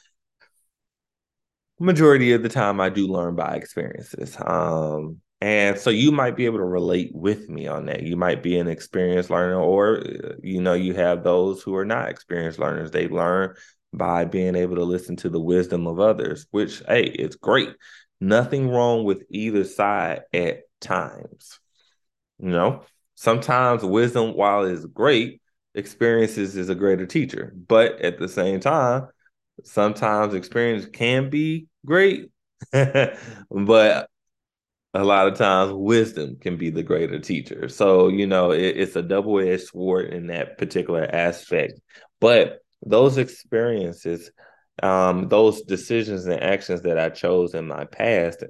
majority 1.79 2.33
of 2.33 2.43
the 2.43 2.49
time 2.49 2.79
I 2.79 2.89
do 2.89 3.07
learn 3.07 3.35
by 3.35 3.55
experiences. 3.55 4.37
Um, 4.43 5.17
and 5.41 5.77
so 5.79 5.89
you 5.89 6.11
might 6.11 6.35
be 6.35 6.45
able 6.45 6.57
to 6.57 6.65
relate 6.65 7.11
with 7.13 7.47
me 7.47 7.65
on 7.67 7.85
that. 7.85 8.03
You 8.03 8.17
might 8.17 8.43
be 8.43 8.57
an 8.57 8.67
experienced 8.67 9.29
learner, 9.29 9.59
or 9.59 9.99
uh, 9.99 10.33
you 10.43 10.61
know, 10.61 10.73
you 10.73 10.93
have 10.95 11.23
those 11.23 11.61
who 11.61 11.75
are 11.75 11.85
not 11.85 12.09
experienced 12.09 12.59
learners. 12.59 12.91
They 12.91 13.07
learn 13.07 13.55
by 13.93 14.25
being 14.25 14.55
able 14.55 14.75
to 14.75 14.83
listen 14.83 15.15
to 15.17 15.29
the 15.29 15.39
wisdom 15.39 15.87
of 15.87 15.99
others, 15.99 16.45
which 16.51 16.81
hey, 16.87 17.03
it's 17.03 17.37
great. 17.37 17.73
Nothing 18.19 18.69
wrong 18.69 19.05
with 19.05 19.23
either 19.29 19.63
side 19.63 20.23
at 20.33 20.63
times. 20.81 21.59
You 22.39 22.49
know, 22.49 22.83
sometimes 23.15 23.83
wisdom, 23.83 24.33
while 24.35 24.63
is 24.63 24.85
great, 24.85 25.41
experiences 25.73 26.57
is 26.57 26.67
a 26.67 26.75
greater 26.75 27.05
teacher. 27.05 27.53
But 27.55 28.01
at 28.01 28.17
the 28.17 28.27
same 28.27 28.59
time, 28.59 29.07
sometimes 29.63 30.33
experience 30.33 30.85
can 30.85 31.29
be 31.29 31.67
great, 31.85 32.29
but 32.71 34.09
a 34.93 35.03
lot 35.03 35.27
of 35.27 35.37
times 35.37 35.71
wisdom 35.73 36.37
can 36.41 36.57
be 36.57 36.69
the 36.69 36.83
greater 36.83 37.19
teacher. 37.19 37.69
So, 37.69 38.07
you 38.07 38.25
know, 38.25 38.51
it, 38.51 38.77
it's 38.77 38.95
a 38.95 39.03
double 39.03 39.39
edged 39.39 39.67
sword 39.67 40.13
in 40.13 40.27
that 40.27 40.57
particular 40.57 41.03
aspect. 41.03 41.73
But 42.19 42.59
those 42.85 43.17
experiences, 43.17 44.31
um, 44.81 45.27
those 45.27 45.61
decisions 45.63 46.25
and 46.25 46.41
actions 46.41 46.81
that 46.83 46.99
I 46.99 47.09
chose 47.09 47.53
in 47.53 47.67
my 47.67 47.85
past 47.85 48.43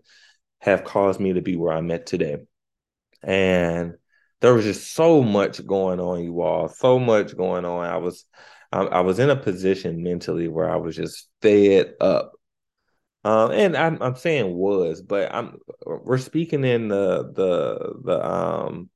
have 0.59 0.83
caused 0.83 1.19
me 1.19 1.33
to 1.33 1.41
be 1.41 1.55
where 1.55 1.73
I'm 1.73 1.91
at 1.91 2.05
today. 2.05 2.37
And 3.21 3.95
there 4.41 4.53
was 4.53 4.63
just 4.63 4.93
so 4.93 5.21
much 5.21 5.65
going 5.65 5.99
on, 5.99 6.23
you 6.23 6.41
all, 6.41 6.69
so 6.69 6.99
much 6.99 7.35
going 7.35 7.65
on. 7.65 7.85
I 7.85 7.97
was 7.97 8.25
I, 8.71 8.81
I 8.81 8.99
was 9.01 9.19
in 9.19 9.29
a 9.29 9.35
position 9.35 10.03
mentally 10.03 10.47
where 10.47 10.69
I 10.69 10.77
was 10.77 10.95
just 10.95 11.27
fed 11.41 11.93
up 11.99 12.33
um, 13.23 13.51
and 13.51 13.75
I'm 13.75 14.01
I'm 14.01 14.15
saying 14.15 14.53
was, 14.53 15.01
but 15.01 15.33
I'm 15.33 15.57
we're 15.85 16.17
speaking 16.17 16.63
in 16.63 16.87
the 16.87 17.31
the 17.33 17.95
the 18.03 18.25
um 18.25 18.89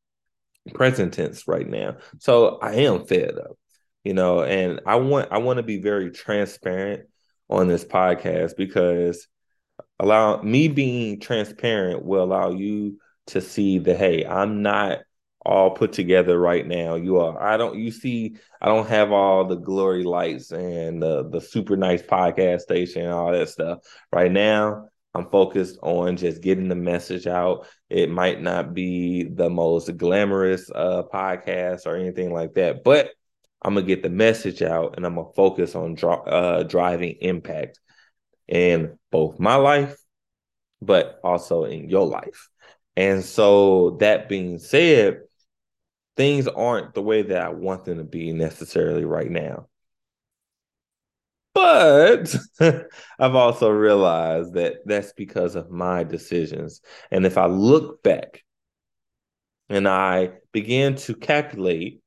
present 0.73 1.13
tense 1.13 1.47
right 1.47 1.67
now. 1.67 1.97
So 2.19 2.57
I 2.61 2.75
am 2.75 3.05
fed 3.05 3.37
up, 3.37 3.57
you 4.03 4.13
know, 4.13 4.43
and 4.43 4.79
I 4.85 4.95
want 4.95 5.29
I 5.31 5.39
want 5.39 5.57
to 5.57 5.63
be 5.63 5.81
very 5.81 6.11
transparent 6.11 7.07
on 7.49 7.67
this 7.67 7.83
podcast 7.83 8.55
because 8.55 9.27
allow 9.99 10.41
me 10.41 10.69
being 10.69 11.19
transparent 11.19 12.05
will 12.05 12.23
allow 12.23 12.51
you 12.51 12.99
to 13.27 13.41
see 13.41 13.79
that 13.79 13.97
hey, 13.97 14.25
I'm 14.25 14.61
not 14.61 14.99
all 15.45 15.71
put 15.71 15.93
together 15.93 16.39
right 16.39 16.65
now. 16.65 16.95
You 16.95 17.19
are. 17.19 17.41
I 17.41 17.57
don't. 17.57 17.77
You 17.77 17.91
see, 17.91 18.35
I 18.62 18.67
don't 18.67 18.88
have 18.88 19.12
all 19.12 19.45
the 19.45 19.55
glory 19.55 20.03
lights 20.03 20.51
and 20.51 21.01
the 21.01 21.29
the 21.29 21.41
super 21.41 21.75
nice 21.75 22.01
podcast 22.01 22.62
station 22.62 23.03
and 23.03 23.12
all 23.13 23.31
that 23.31 23.50
stuff 23.50 23.79
right 24.12 24.31
now. 24.31 24.88
I'm 25.15 25.29
focused 25.29 25.77
on 25.83 26.17
just 26.17 26.41
getting 26.41 26.69
the 26.69 26.75
message 26.75 27.27
out. 27.27 27.67
It 27.89 28.09
might 28.09 28.41
not 28.41 28.73
be 28.73 29.23
the 29.23 29.50
most 29.50 29.95
glamorous 29.97 30.71
uh, 30.73 31.03
podcast 31.13 31.85
or 31.85 31.95
anything 31.95 32.33
like 32.33 32.53
that, 32.55 32.83
but 32.83 33.12
I'm 33.62 33.75
gonna 33.75 33.85
get 33.85 34.03
the 34.03 34.09
message 34.09 34.62
out 34.62 34.95
and 34.97 35.05
I'm 35.05 35.15
gonna 35.15 35.31
focus 35.35 35.75
on 35.75 35.95
dro- 35.95 36.23
uh, 36.23 36.63
driving 36.63 37.17
impact 37.21 37.79
in 38.47 38.97
both 39.12 39.39
my 39.39 39.55
life, 39.55 39.95
but 40.81 41.19
also 41.23 41.65
in 41.65 41.89
your 41.89 42.07
life. 42.07 42.50
And 42.95 43.23
so, 43.23 43.97
that 44.01 44.29
being 44.29 44.59
said, 44.59 45.21
things 46.15 46.48
aren't 46.48 46.93
the 46.93 47.01
way 47.01 47.24
that 47.24 47.41
I 47.41 47.50
want 47.50 47.86
them 47.86 47.98
to 47.98 48.03
be 48.03 48.34
necessarily 48.34 49.05
right 49.05 49.29
now. 49.32 49.67
But 51.53 52.36
I've 53.20 53.36
also 53.36 53.70
realized 53.70 54.53
that 54.53 54.77
that's 54.86 55.13
because 55.13 55.55
of 55.55 55.70
my 55.70 56.03
decisions. 56.03 56.82
And 57.12 57.25
if 57.25 57.38
I 57.38 57.46
look 57.46 58.01
back 58.03 58.43
and 59.70 59.88
I 59.88 60.34
began 60.51 60.96
to 60.96 61.15
calculate 61.15 62.01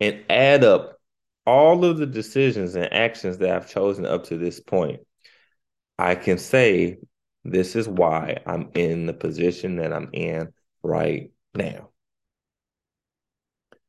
and 0.00 0.24
add 0.28 0.64
up 0.64 0.98
all 1.46 1.84
of 1.84 1.98
the 1.98 2.06
decisions 2.06 2.74
and 2.74 2.92
actions 2.92 3.38
that 3.38 3.54
I've 3.54 3.70
chosen 3.70 4.04
up 4.06 4.24
to 4.24 4.36
this 4.36 4.60
point, 4.60 5.00
I 5.98 6.14
can 6.14 6.38
say 6.38 6.98
this 7.44 7.76
is 7.76 7.88
why 7.88 8.38
I'm 8.46 8.70
in 8.74 9.06
the 9.06 9.14
position 9.14 9.76
that 9.76 9.92
I'm 9.92 10.10
in 10.12 10.52
right 10.82 11.30
now. 11.54 11.91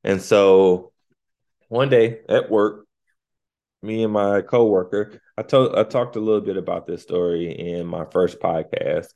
And 0.04 0.22
so 0.22 0.92
one 1.70 1.90
day 1.90 2.20
at 2.30 2.50
work, 2.50 2.86
me 3.82 4.04
and 4.04 4.14
my 4.14 4.42
coworker, 4.42 5.22
I 5.38 5.44
told 5.44 5.76
I 5.76 5.84
talked 5.84 6.16
a 6.16 6.20
little 6.20 6.42
bit 6.42 6.58
about 6.58 6.88
this 6.88 7.02
story 7.02 7.52
in 7.52 7.86
my 7.86 8.06
first 8.06 8.40
podcast. 8.40 9.08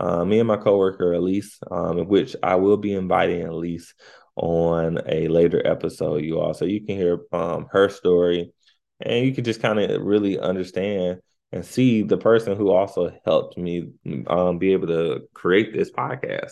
Uh, 0.00 0.24
me 0.24 0.38
and 0.38 0.48
my 0.48 0.56
coworker 0.56 1.12
Elise, 1.12 1.58
um, 1.70 2.06
which 2.08 2.34
I 2.42 2.56
will 2.56 2.76
be 2.76 2.94
inviting 2.94 3.46
Elise 3.46 3.94
on 4.36 4.98
a 5.06 5.28
later 5.28 5.64
episode, 5.66 6.24
you 6.24 6.40
all, 6.40 6.54
so 6.54 6.64
you 6.64 6.84
can 6.84 6.96
hear 6.96 7.20
um, 7.32 7.66
her 7.70 7.88
story, 7.88 8.52
and 9.00 9.24
you 9.24 9.32
can 9.32 9.44
just 9.44 9.62
kind 9.62 9.78
of 9.78 10.02
really 10.02 10.38
understand 10.38 11.20
and 11.52 11.64
see 11.64 12.02
the 12.02 12.16
person 12.16 12.56
who 12.56 12.70
also 12.70 13.16
helped 13.24 13.56
me 13.56 13.92
um, 14.26 14.58
be 14.58 14.72
able 14.72 14.88
to 14.88 15.28
create 15.34 15.72
this 15.72 15.90
podcast. 15.92 16.50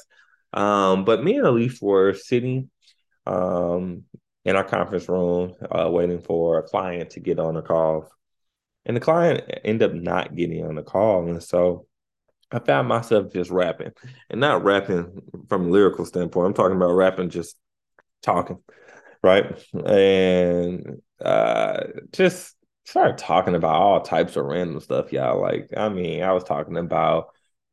Um, 0.52 1.04
but 1.04 1.24
me 1.24 1.36
and 1.36 1.46
Elise 1.46 1.80
were 1.82 2.14
sitting 2.14 2.70
um, 3.26 4.04
in 4.44 4.56
our 4.56 4.64
conference 4.64 5.08
room, 5.08 5.54
uh, 5.70 5.88
waiting 5.90 6.20
for 6.20 6.58
a 6.58 6.62
client 6.62 7.10
to 7.10 7.20
get 7.20 7.38
on 7.38 7.56
a 7.56 7.62
call. 7.62 8.08
And 8.84 8.96
the 8.96 9.00
client 9.00 9.44
ended 9.64 9.90
up 9.90 9.94
not 9.96 10.34
getting 10.34 10.64
on 10.66 10.74
the 10.74 10.82
call. 10.82 11.28
And 11.28 11.42
so 11.42 11.86
I 12.50 12.58
found 12.58 12.88
myself 12.88 13.32
just 13.32 13.50
rapping 13.50 13.92
and 14.28 14.40
not 14.40 14.64
rapping 14.64 15.22
from 15.48 15.66
a 15.66 15.70
lyrical 15.70 16.04
standpoint. 16.04 16.46
I'm 16.46 16.54
talking 16.54 16.76
about 16.76 16.92
rapping, 16.92 17.30
just 17.30 17.56
talking, 18.22 18.58
right? 19.22 19.64
And 19.86 21.00
uh, 21.24 21.84
just 22.12 22.56
started 22.84 23.18
talking 23.18 23.54
about 23.54 23.76
all 23.76 24.00
types 24.00 24.36
of 24.36 24.44
random 24.44 24.80
stuff, 24.80 25.12
y'all. 25.12 25.40
Like, 25.40 25.70
I 25.76 25.88
mean, 25.88 26.22
I 26.22 26.32
was 26.32 26.44
talking 26.44 26.76
about 26.76 27.28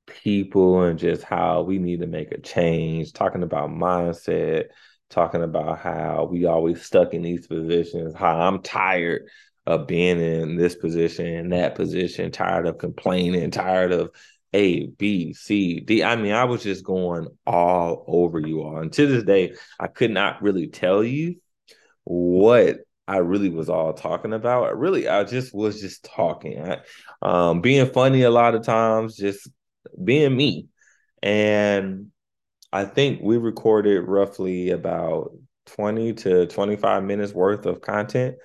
people 0.06 0.84
and 0.84 1.00
just 1.00 1.24
how 1.24 1.62
we 1.63 1.79
need 1.79 2.01
to 2.01 2.08
make 2.08 2.32
a 2.32 2.39
change, 2.39 3.13
talking 3.13 3.44
about 3.44 3.70
mindset, 3.70 4.68
talking 5.10 5.44
about 5.44 5.80
how 5.80 6.28
we 6.32 6.46
always 6.46 6.84
stuck 6.84 7.13
in 7.13 7.24
these 7.24 7.48
positions, 7.48 8.13
how 8.13 8.39
I'm 8.39 8.62
tired 8.62 9.24
of 9.66 9.88
being 9.88 10.20
in 10.20 10.56
this 10.56 10.75
position 10.75 11.25
and 11.28 11.51
that 11.51 11.75
position, 11.75 12.32
tired 12.32 12.68
of 12.68 12.78
complaining, 12.78 13.51
tired 13.51 13.92
of 13.92 14.12
A, 14.54 14.88
B, 14.88 15.34
C, 15.34 15.80
D. 15.80 16.04
I 16.04 16.16
mean, 16.16 16.34
I 16.34 16.46
was 16.46 16.63
just 16.63 16.84
going 16.84 17.28
all 17.46 18.04
over 18.08 18.39
you 18.39 18.62
all. 18.63 18.78
And 18.78 18.92
to 18.94 19.08
this 19.08 19.24
day, 19.24 19.54
I 19.80 19.88
could 19.88 20.12
not 20.12 20.42
really 20.42 20.68
tell 20.68 21.04
you 21.04 21.36
what 22.04 22.78
I 23.08 23.18
really 23.18 23.50
was 23.50 23.70
all 23.70 23.94
talking 23.94 24.34
about. 24.34 24.78
really, 24.78 25.08
I 25.08 25.24
just 25.24 25.54
was 25.54 25.82
just 25.82 26.06
talking. 26.06 26.62
I, 26.62 26.78
um, 27.22 27.62
being 27.62 27.92
funny 27.92 28.22
a 28.22 28.30
lot 28.30 28.54
of 28.54 28.63
times, 28.63 29.16
just 29.16 29.50
being 30.04 30.36
me. 30.36 30.68
And 31.24 32.12
I 32.72 32.86
think 32.86 33.22
we 33.22 33.38
recorded 33.38 34.02
roughly 34.02 34.70
about 34.72 35.32
20 35.68 36.14
to 36.14 36.48
25 36.48 37.04
minutes 37.04 37.34
worth 37.34 37.66
of 37.66 37.82
content 37.82 38.36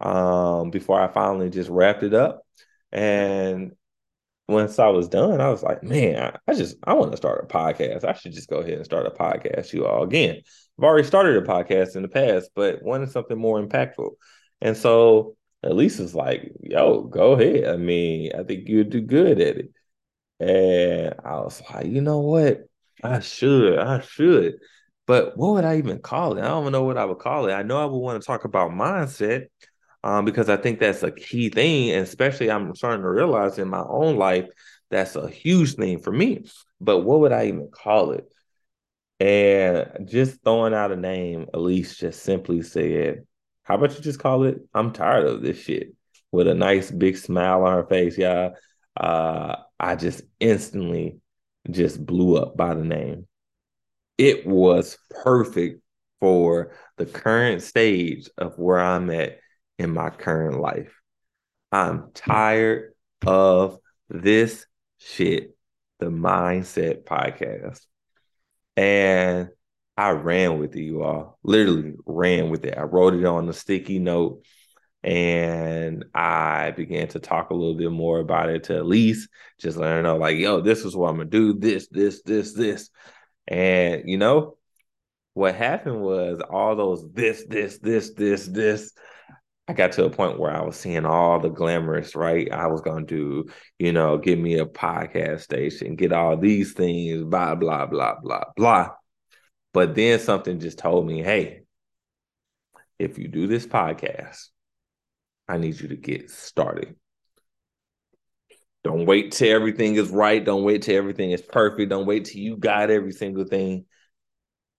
um, 0.00 0.70
before 0.70 1.00
I 1.00 1.08
finally 1.08 1.50
just 1.50 1.70
wrapped 1.70 2.02
it 2.02 2.14
up. 2.14 2.42
And 2.92 3.72
once 4.48 4.78
I 4.78 4.88
was 4.88 5.08
done, 5.08 5.40
I 5.40 5.48
was 5.48 5.62
like, 5.62 5.82
man, 5.82 6.36
I, 6.46 6.54
just 6.54 6.76
I 6.84 6.94
want 6.94 7.12
to 7.12 7.16
start 7.16 7.44
a 7.44 7.52
podcast. 7.52 8.04
I 8.04 8.12
should 8.12 8.32
just 8.32 8.48
go 8.48 8.58
ahead 8.58 8.74
and 8.74 8.84
start 8.84 9.06
a 9.06 9.10
podcast, 9.10 9.72
you 9.72 9.86
all. 9.86 10.04
Again, 10.04 10.40
I've 10.78 10.84
already 10.84 11.06
started 11.06 11.36
a 11.36 11.46
podcast 11.46 11.96
in 11.96 12.02
the 12.02 12.08
past, 12.08 12.50
but 12.54 12.82
wanted 12.82 13.10
something 13.10 13.38
more 13.38 13.60
impactful. 13.60 14.10
And 14.60 14.76
so 14.76 15.36
Elise 15.62 15.98
is 15.98 16.14
like, 16.14 16.52
yo, 16.60 17.02
go 17.02 17.32
ahead. 17.32 17.64
I 17.64 17.76
mean, 17.76 18.32
I 18.38 18.42
think 18.42 18.68
you'd 18.68 18.90
do 18.90 19.00
good 19.00 19.40
at 19.40 19.56
it. 19.56 19.72
And 20.40 21.14
I 21.24 21.36
was 21.40 21.62
like, 21.70 21.86
you 21.86 22.00
know 22.00 22.20
what? 22.20 22.68
I 23.02 23.20
should, 23.20 23.78
I 23.78 24.00
should. 24.00 24.54
But 25.06 25.36
what 25.36 25.54
would 25.54 25.64
I 25.64 25.78
even 25.78 25.98
call 25.98 26.38
it? 26.38 26.42
I 26.42 26.48
don't 26.48 26.72
know 26.72 26.84
what 26.84 26.96
I 26.96 27.04
would 27.04 27.18
call 27.18 27.46
it. 27.48 27.52
I 27.52 27.62
know 27.62 27.80
I 27.80 27.84
would 27.84 27.98
want 27.98 28.20
to 28.20 28.26
talk 28.26 28.44
about 28.44 28.70
mindset 28.70 29.46
um, 30.02 30.24
because 30.24 30.48
I 30.48 30.56
think 30.56 30.78
that's 30.78 31.02
a 31.02 31.10
key 31.10 31.50
thing. 31.50 31.90
And 31.90 32.02
especially 32.02 32.50
I'm 32.50 32.74
starting 32.74 33.02
to 33.02 33.10
realize 33.10 33.58
in 33.58 33.68
my 33.68 33.82
own 33.86 34.16
life, 34.16 34.46
that's 34.90 35.16
a 35.16 35.28
huge 35.28 35.74
thing 35.74 35.98
for 35.98 36.12
me. 36.12 36.44
But 36.80 37.00
what 37.00 37.20
would 37.20 37.32
I 37.32 37.46
even 37.46 37.68
call 37.70 38.12
it? 38.12 38.30
And 39.20 40.08
just 40.08 40.42
throwing 40.42 40.74
out 40.74 40.92
a 40.92 40.96
name, 40.96 41.46
Elise 41.52 41.96
just 41.96 42.22
simply 42.22 42.62
said, 42.62 43.24
How 43.62 43.76
about 43.76 43.94
you 43.94 44.00
just 44.00 44.18
call 44.18 44.44
it? 44.44 44.58
I'm 44.74 44.92
tired 44.92 45.26
of 45.26 45.42
this 45.42 45.58
shit 45.58 45.94
with 46.32 46.48
a 46.48 46.54
nice 46.54 46.90
big 46.90 47.16
smile 47.16 47.64
on 47.64 47.72
her 47.74 47.86
face. 47.86 48.18
Yeah. 48.18 48.50
Uh, 48.96 49.56
I 49.78 49.96
just 49.96 50.22
instantly 50.40 51.20
just 51.70 52.04
blew 52.04 52.36
up 52.36 52.56
by 52.56 52.74
the 52.74 52.84
name. 52.84 53.26
It 54.18 54.46
was 54.46 54.96
perfect 55.22 55.82
for 56.20 56.72
the 56.96 57.06
current 57.06 57.62
stage 57.62 58.28
of 58.38 58.58
where 58.58 58.80
I'm 58.80 59.10
at 59.10 59.38
in 59.78 59.90
my 59.90 60.10
current 60.10 60.60
life. 60.60 60.94
I'm 61.72 62.10
tired 62.14 62.94
of 63.26 63.78
this 64.08 64.66
shit, 64.98 65.56
the 65.98 66.06
Mindset 66.06 67.04
Podcast. 67.04 67.80
And 68.76 69.48
I 69.96 70.10
ran 70.10 70.58
with 70.58 70.74
it, 70.76 70.82
you 70.82 71.02
all. 71.02 71.38
Literally 71.42 71.94
ran 72.06 72.50
with 72.50 72.64
it. 72.64 72.76
I 72.76 72.82
wrote 72.82 73.14
it 73.14 73.24
on 73.24 73.48
a 73.48 73.52
sticky 73.52 73.98
note 73.98 74.44
and 75.04 76.06
I 76.14 76.70
began 76.70 77.08
to 77.08 77.18
talk 77.18 77.50
a 77.50 77.54
little 77.54 77.76
bit 77.76 77.92
more 77.92 78.20
about 78.20 78.48
it 78.48 78.64
to 78.64 78.80
Elise, 78.80 79.28
just 79.60 79.76
let 79.76 79.90
her 79.90 80.02
know, 80.02 80.16
like, 80.16 80.38
yo, 80.38 80.62
this 80.62 80.84
is 80.84 80.96
what 80.96 81.10
I'm 81.10 81.18
gonna 81.18 81.28
do, 81.28 81.52
this, 81.52 81.88
this, 81.88 82.22
this, 82.22 82.54
this. 82.54 82.88
And 83.46 84.04
you 84.06 84.16
know, 84.16 84.56
what 85.34 85.54
happened 85.54 86.00
was 86.00 86.40
all 86.48 86.74
those 86.74 87.04
this, 87.12 87.44
this, 87.48 87.78
this, 87.78 88.12
this, 88.14 88.46
this. 88.46 88.92
I 89.68 89.74
got 89.74 89.92
to 89.92 90.04
a 90.06 90.10
point 90.10 90.38
where 90.38 90.50
I 90.50 90.62
was 90.62 90.76
seeing 90.76 91.04
all 91.06 91.38
the 91.38 91.50
glamorous, 91.50 92.14
right? 92.16 92.50
I 92.50 92.68
was 92.68 92.80
gonna 92.80 93.04
do, 93.04 93.46
you 93.78 93.92
know, 93.92 94.16
give 94.16 94.38
me 94.38 94.58
a 94.58 94.66
podcast 94.66 95.42
station, 95.42 95.96
get 95.96 96.12
all 96.12 96.38
these 96.38 96.72
things, 96.72 97.24
blah, 97.24 97.54
blah, 97.54 97.84
blah, 97.84 98.16
blah, 98.22 98.44
blah. 98.56 98.90
But 99.74 99.94
then 99.94 100.18
something 100.18 100.60
just 100.60 100.78
told 100.78 101.06
me, 101.06 101.22
hey, 101.22 101.62
if 102.98 103.18
you 103.18 103.28
do 103.28 103.46
this 103.46 103.66
podcast, 103.66 104.48
I 105.48 105.58
need 105.58 105.80
you 105.80 105.88
to 105.88 105.96
get 105.96 106.30
started. 106.30 106.96
Don't 108.82 109.06
wait 109.06 109.32
till 109.32 109.54
everything 109.54 109.94
is 109.96 110.10
right. 110.10 110.44
Don't 110.44 110.64
wait 110.64 110.82
till 110.82 110.96
everything 110.96 111.30
is 111.30 111.40
perfect. 111.40 111.90
Don't 111.90 112.06
wait 112.06 112.26
till 112.26 112.40
you 112.40 112.56
got 112.56 112.90
every 112.90 113.12
single 113.12 113.44
thing. 113.44 113.86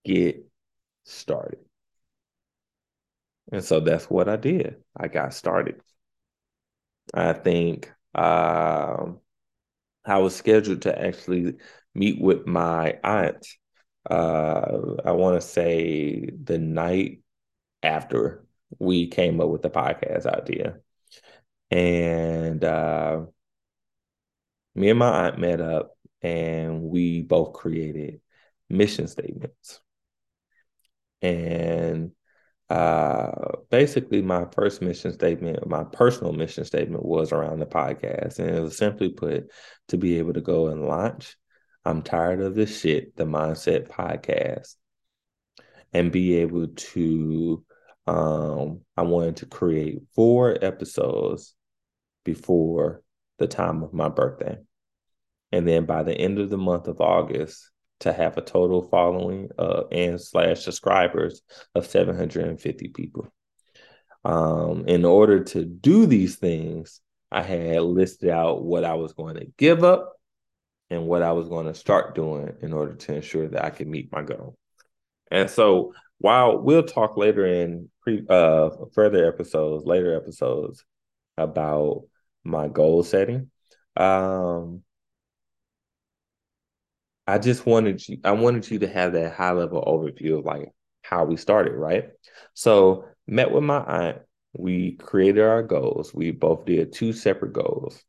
Get 0.04 0.44
started. 1.04 1.58
And 3.52 3.64
so 3.64 3.80
that's 3.80 4.08
what 4.08 4.28
I 4.28 4.36
did. 4.36 4.76
I 4.96 5.08
got 5.08 5.34
started. 5.34 5.80
I 7.14 7.32
think 7.32 7.92
um, 8.14 9.20
I 10.04 10.18
was 10.18 10.34
scheduled 10.34 10.82
to 10.82 11.06
actually 11.06 11.56
meet 11.94 12.20
with 12.20 12.46
my 12.46 12.98
aunt. 13.02 13.46
Uh, 14.08 14.96
I 15.04 15.12
want 15.12 15.40
to 15.40 15.46
say 15.46 16.28
the 16.42 16.58
night 16.58 17.22
after 17.82 18.45
we 18.78 19.08
came 19.08 19.40
up 19.40 19.48
with 19.48 19.62
the 19.62 19.70
podcast 19.70 20.26
idea. 20.26 20.78
And 21.70 22.62
uh, 22.62 23.22
me 24.74 24.90
and 24.90 24.98
my 24.98 25.26
aunt 25.26 25.38
met 25.38 25.60
up 25.60 25.96
and 26.22 26.82
we 26.82 27.22
both 27.22 27.52
created 27.52 28.20
mission 28.68 29.08
statements. 29.08 29.80
And 31.22 32.12
uh, 32.68 33.52
basically, 33.70 34.22
my 34.22 34.46
first 34.52 34.82
mission 34.82 35.12
statement, 35.12 35.66
my 35.66 35.84
personal 35.84 36.32
mission 36.32 36.64
statement 36.64 37.04
was 37.04 37.32
around 37.32 37.60
the 37.60 37.66
podcast. 37.66 38.38
And 38.38 38.50
it 38.50 38.60
was 38.60 38.76
simply 38.76 39.10
put 39.10 39.50
to 39.88 39.96
be 39.96 40.18
able 40.18 40.34
to 40.34 40.40
go 40.40 40.68
and 40.68 40.86
launch. 40.86 41.36
I'm 41.84 42.02
tired 42.02 42.40
of 42.40 42.54
this 42.54 42.80
shit, 42.80 43.16
the 43.16 43.24
Mindset 43.24 43.88
Podcast, 43.88 44.74
and 45.92 46.10
be 46.10 46.36
able 46.38 46.66
to 46.66 47.64
um, 48.06 48.80
I 48.96 49.02
wanted 49.02 49.36
to 49.38 49.46
create 49.46 50.02
four 50.14 50.56
episodes 50.62 51.54
before 52.24 53.02
the 53.38 53.46
time 53.46 53.82
of 53.82 53.92
my 53.92 54.08
birthday. 54.08 54.58
And 55.52 55.66
then 55.66 55.84
by 55.84 56.02
the 56.02 56.14
end 56.14 56.38
of 56.38 56.50
the 56.50 56.58
month 56.58 56.88
of 56.88 57.00
August, 57.00 57.70
to 58.00 58.12
have 58.12 58.36
a 58.36 58.42
total 58.42 58.82
following 58.82 59.48
uh, 59.58 59.84
and 59.90 60.20
slash 60.20 60.62
subscribers 60.62 61.42
of 61.74 61.86
750 61.86 62.88
people. 62.88 63.26
Um, 64.24 64.84
in 64.86 65.04
order 65.04 65.44
to 65.44 65.64
do 65.64 66.06
these 66.06 66.36
things, 66.36 67.00
I 67.30 67.42
had 67.42 67.82
listed 67.82 68.28
out 68.28 68.64
what 68.64 68.84
I 68.84 68.94
was 68.94 69.12
going 69.12 69.36
to 69.36 69.46
give 69.56 69.82
up 69.82 70.14
and 70.90 71.06
what 71.06 71.22
I 71.22 71.32
was 71.32 71.48
going 71.48 71.66
to 71.66 71.74
start 71.74 72.14
doing 72.14 72.52
in 72.60 72.72
order 72.72 72.94
to 72.94 73.14
ensure 73.14 73.48
that 73.48 73.64
I 73.64 73.70
could 73.70 73.88
meet 73.88 74.12
my 74.12 74.22
goal. 74.22 74.56
And 75.30 75.50
so 75.50 75.92
while 76.18 76.58
we'll 76.58 76.82
talk 76.84 77.16
later 77.16 77.46
in 77.46 77.90
pre 78.02 78.24
uh 78.28 78.70
further 78.94 79.26
episodes, 79.26 79.84
later 79.84 80.16
episodes 80.16 80.84
about 81.36 82.04
my 82.44 82.68
goal 82.68 83.02
setting. 83.02 83.50
Um 83.96 84.82
I 87.26 87.38
just 87.38 87.66
wanted 87.66 88.06
you 88.08 88.18
I 88.24 88.32
wanted 88.32 88.70
you 88.70 88.78
to 88.80 88.88
have 88.88 89.12
that 89.14 89.34
high 89.34 89.52
level 89.52 89.82
overview 89.86 90.38
of 90.38 90.44
like 90.44 90.70
how 91.02 91.24
we 91.24 91.36
started, 91.36 91.74
right? 91.74 92.10
So 92.54 93.06
met 93.26 93.50
with 93.50 93.64
my 93.64 93.78
aunt, 93.78 94.18
we 94.56 94.92
created 94.92 95.42
our 95.42 95.62
goals. 95.62 96.14
We 96.14 96.30
both 96.30 96.64
did 96.66 96.92
two 96.92 97.12
separate 97.12 97.52
goals. 97.52 98.02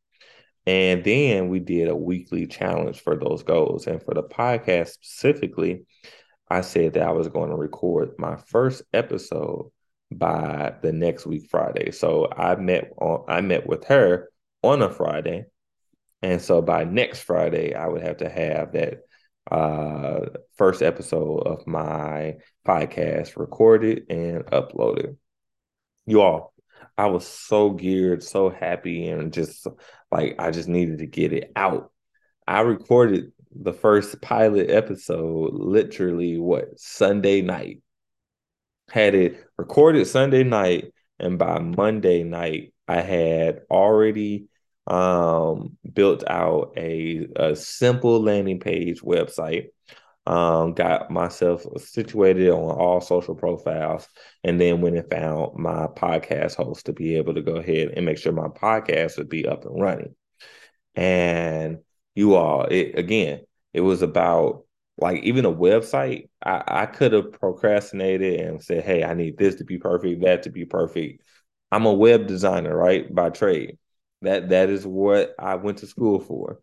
And 0.66 1.04
then 1.04 1.48
we 1.50 1.60
did 1.60 1.88
a 1.88 1.96
weekly 1.96 2.46
challenge 2.46 3.02
for 3.02 3.16
those 3.16 3.44
goals. 3.44 3.88
And 3.88 4.04
for 4.04 4.14
the 4.14 4.24
podcast 4.24 4.90
specifically, 4.90 5.86
I 6.50 6.62
said 6.62 6.94
that 6.94 7.08
I 7.08 7.12
was 7.12 7.28
going 7.28 7.50
to 7.50 7.56
record 7.56 8.12
my 8.18 8.38
first 8.38 8.84
episode 8.94 9.72
by 10.12 10.76
the 10.82 10.94
next 10.94 11.26
week 11.26 11.48
Friday. 11.50 11.92
So 11.92 12.30
I 12.32 12.56
met 12.56 12.92
on 12.98 13.26
I 13.28 13.42
met 13.42 13.68
with 13.68 13.86
her 13.86 14.30
on 14.64 14.82
a 14.82 14.90
Friday. 14.90 15.46
And 16.22 16.42
so 16.42 16.62
by 16.62 16.84
next 16.84 17.22
Friday, 17.22 17.76
I 17.76 17.88
would 17.88 18.02
have 18.02 18.18
to 18.18 18.30
have 18.30 18.74
that 18.74 19.00
uh 19.52 20.26
first 20.56 20.82
episode 20.82 21.40
of 21.40 21.66
my 21.68 22.36
podcast 22.66 23.38
recorded 23.38 24.06
and 24.10 24.46
uploaded. 24.46 25.18
You 26.06 26.22
all, 26.22 26.54
I 26.98 27.08
was 27.08 27.28
so 27.28 27.72
geared, 27.72 28.24
so 28.24 28.50
happy, 28.50 29.08
and 29.08 29.34
just 29.34 29.68
like 30.12 30.36
I 30.40 30.52
just 30.52 30.70
needed 30.70 31.00
to 31.00 31.06
get 31.06 31.34
it 31.34 31.52
out. 31.56 31.92
I 32.48 32.62
recorded 32.62 33.34
the 33.62 33.74
first 33.74 34.22
pilot 34.22 34.70
episode 34.70 35.54
literally 35.54 36.38
what 36.38 36.80
Sunday 36.80 37.42
night. 37.42 37.82
Had 38.90 39.16
it 39.16 39.46
recorded 39.58 40.08
Sunday 40.08 40.44
night, 40.44 40.94
and 41.20 41.38
by 41.38 41.60
Monday 41.60 42.24
night, 42.24 42.74
I 42.88 43.02
had 43.02 43.62
already 43.70 44.48
um, 44.86 45.78
built 45.92 46.24
out 46.28 46.74
a, 46.78 47.28
a 47.36 47.56
simple 47.56 48.22
landing 48.22 48.60
page 48.60 49.02
website 49.02 49.68
um, 50.28 50.74
got 50.74 51.10
myself 51.10 51.66
situated 51.78 52.50
on 52.50 52.78
all 52.78 53.00
social 53.00 53.34
profiles, 53.34 54.08
and 54.44 54.60
then 54.60 54.82
went 54.82 54.98
and 54.98 55.10
found 55.10 55.58
my 55.58 55.88
podcast 55.88 56.56
host 56.56 56.86
to 56.88 56.94
be 56.94 57.16
able 57.16 57.34
to 57.36 57.42
go 57.42 57.56
ahead 57.56 57.94
and 57.96 58.06
make 58.06 58.18
sure 58.18 58.34
my 58.34 58.50
podcast 58.50 59.18
would 59.18 59.30
be 59.30 59.48
up 59.48 59.66
and 59.66 59.82
running. 59.82 60.16
And 60.96 61.78
you 62.14 62.36
all, 62.36 62.66
it 62.66 63.00
again, 63.00 63.42
it 63.74 63.82
was 63.82 64.02
about 64.02 64.66
like 64.98 65.24
even 65.24 65.46
a 65.46 65.52
website. 65.54 66.30
I, 66.44 66.64
I 66.68 66.86
could 66.88 67.14
have 67.14 67.32
procrastinated 67.34 68.40
and 68.40 68.62
said, 68.64 68.84
"Hey, 68.84 69.04
I 69.04 69.14
need 69.14 69.38
this 69.38 69.56
to 69.56 69.64
be 69.64 69.78
perfect, 69.78 70.24
that 70.24 70.44
to 70.44 70.50
be 70.50 70.66
perfect." 70.66 71.24
I'm 71.72 71.86
a 71.86 71.94
web 71.94 72.28
designer, 72.28 72.76
right, 72.76 73.14
by 73.14 73.30
trade. 73.30 73.78
That 74.22 74.50
that 74.50 74.70
is 74.70 74.86
what 74.86 75.34
I 75.40 75.56
went 75.56 75.80
to 75.80 75.88
school 75.88 76.20
for. 76.20 76.60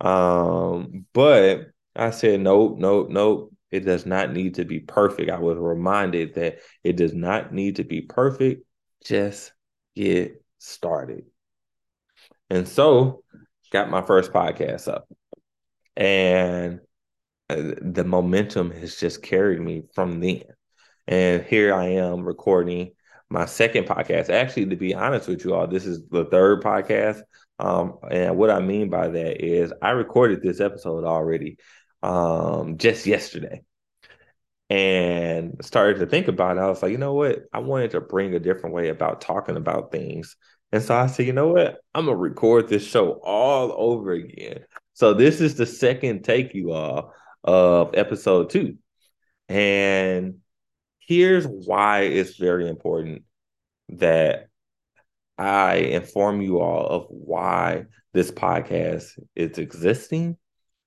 Um, 0.00 1.06
but 1.12 1.68
I 1.94 2.10
said, 2.10 2.40
nope, 2.40 2.78
nope, 2.78 3.08
nope. 3.10 3.52
It 3.70 3.80
does 3.80 4.06
not 4.06 4.32
need 4.32 4.54
to 4.54 4.64
be 4.64 4.80
perfect. 4.80 5.30
I 5.30 5.38
was 5.38 5.58
reminded 5.58 6.34
that 6.34 6.58
it 6.84 6.96
does 6.96 7.14
not 7.14 7.52
need 7.52 7.76
to 7.76 7.84
be 7.84 8.02
perfect. 8.02 8.64
Just 9.04 9.52
get 9.94 10.42
started. 10.58 11.24
And 12.48 12.66
so 12.68 13.22
got 13.70 13.90
my 13.90 14.02
first 14.02 14.32
podcast 14.32 14.88
up. 14.88 15.08
And 15.96 16.80
uh, 17.48 17.74
the 17.80 18.04
momentum 18.04 18.70
has 18.72 18.96
just 18.96 19.22
carried 19.22 19.60
me 19.60 19.84
from 19.94 20.20
then. 20.20 20.42
And 21.06 21.44
here 21.44 21.74
I 21.74 21.86
am 21.90 22.24
recording 22.24 22.92
my 23.30 23.46
second 23.46 23.84
podcast. 23.84 24.30
Actually, 24.30 24.66
to 24.66 24.76
be 24.76 24.94
honest 24.94 25.28
with 25.28 25.44
you 25.44 25.54
all, 25.54 25.66
this 25.66 25.86
is 25.86 26.06
the 26.08 26.24
third 26.26 26.62
podcast. 26.62 27.20
Um, 27.58 27.98
and 28.10 28.36
what 28.36 28.50
I 28.50 28.60
mean 28.60 28.90
by 28.90 29.08
that 29.08 29.44
is 29.44 29.72
I 29.80 29.90
recorded 29.90 30.42
this 30.42 30.60
episode 30.60 31.04
already 31.04 31.58
um, 32.02 32.78
just 32.78 33.06
yesterday 33.06 33.62
and 34.68 35.56
started 35.64 36.00
to 36.00 36.06
think 36.06 36.28
about 36.28 36.56
it. 36.56 36.60
I 36.60 36.68
was 36.68 36.82
like, 36.82 36.92
you 36.92 36.98
know 36.98 37.14
what? 37.14 37.44
I 37.52 37.60
wanted 37.60 37.92
to 37.92 38.00
bring 38.00 38.34
a 38.34 38.40
different 38.40 38.74
way 38.74 38.88
about 38.88 39.20
talking 39.20 39.56
about 39.56 39.92
things. 39.92 40.36
And 40.72 40.82
so 40.82 40.96
I 40.96 41.06
said, 41.06 41.26
you 41.26 41.32
know 41.32 41.48
what? 41.48 41.78
I'm 41.94 42.06
going 42.06 42.16
to 42.16 42.20
record 42.20 42.68
this 42.68 42.84
show 42.84 43.20
all 43.22 43.72
over 43.76 44.12
again. 44.12 44.64
So 44.96 45.12
this 45.12 45.42
is 45.42 45.56
the 45.56 45.66
second 45.66 46.24
take, 46.24 46.54
you 46.54 46.72
all, 46.72 47.12
of 47.44 47.90
episode 47.92 48.48
two. 48.48 48.78
And 49.46 50.36
here's 51.00 51.44
why 51.44 52.04
it's 52.04 52.38
very 52.38 52.66
important 52.66 53.24
that 53.90 54.48
I 55.36 55.74
inform 55.74 56.40
you 56.40 56.60
all 56.60 56.86
of 56.86 57.06
why 57.10 57.84
this 58.14 58.30
podcast 58.30 59.18
is 59.34 59.58
existing 59.58 60.38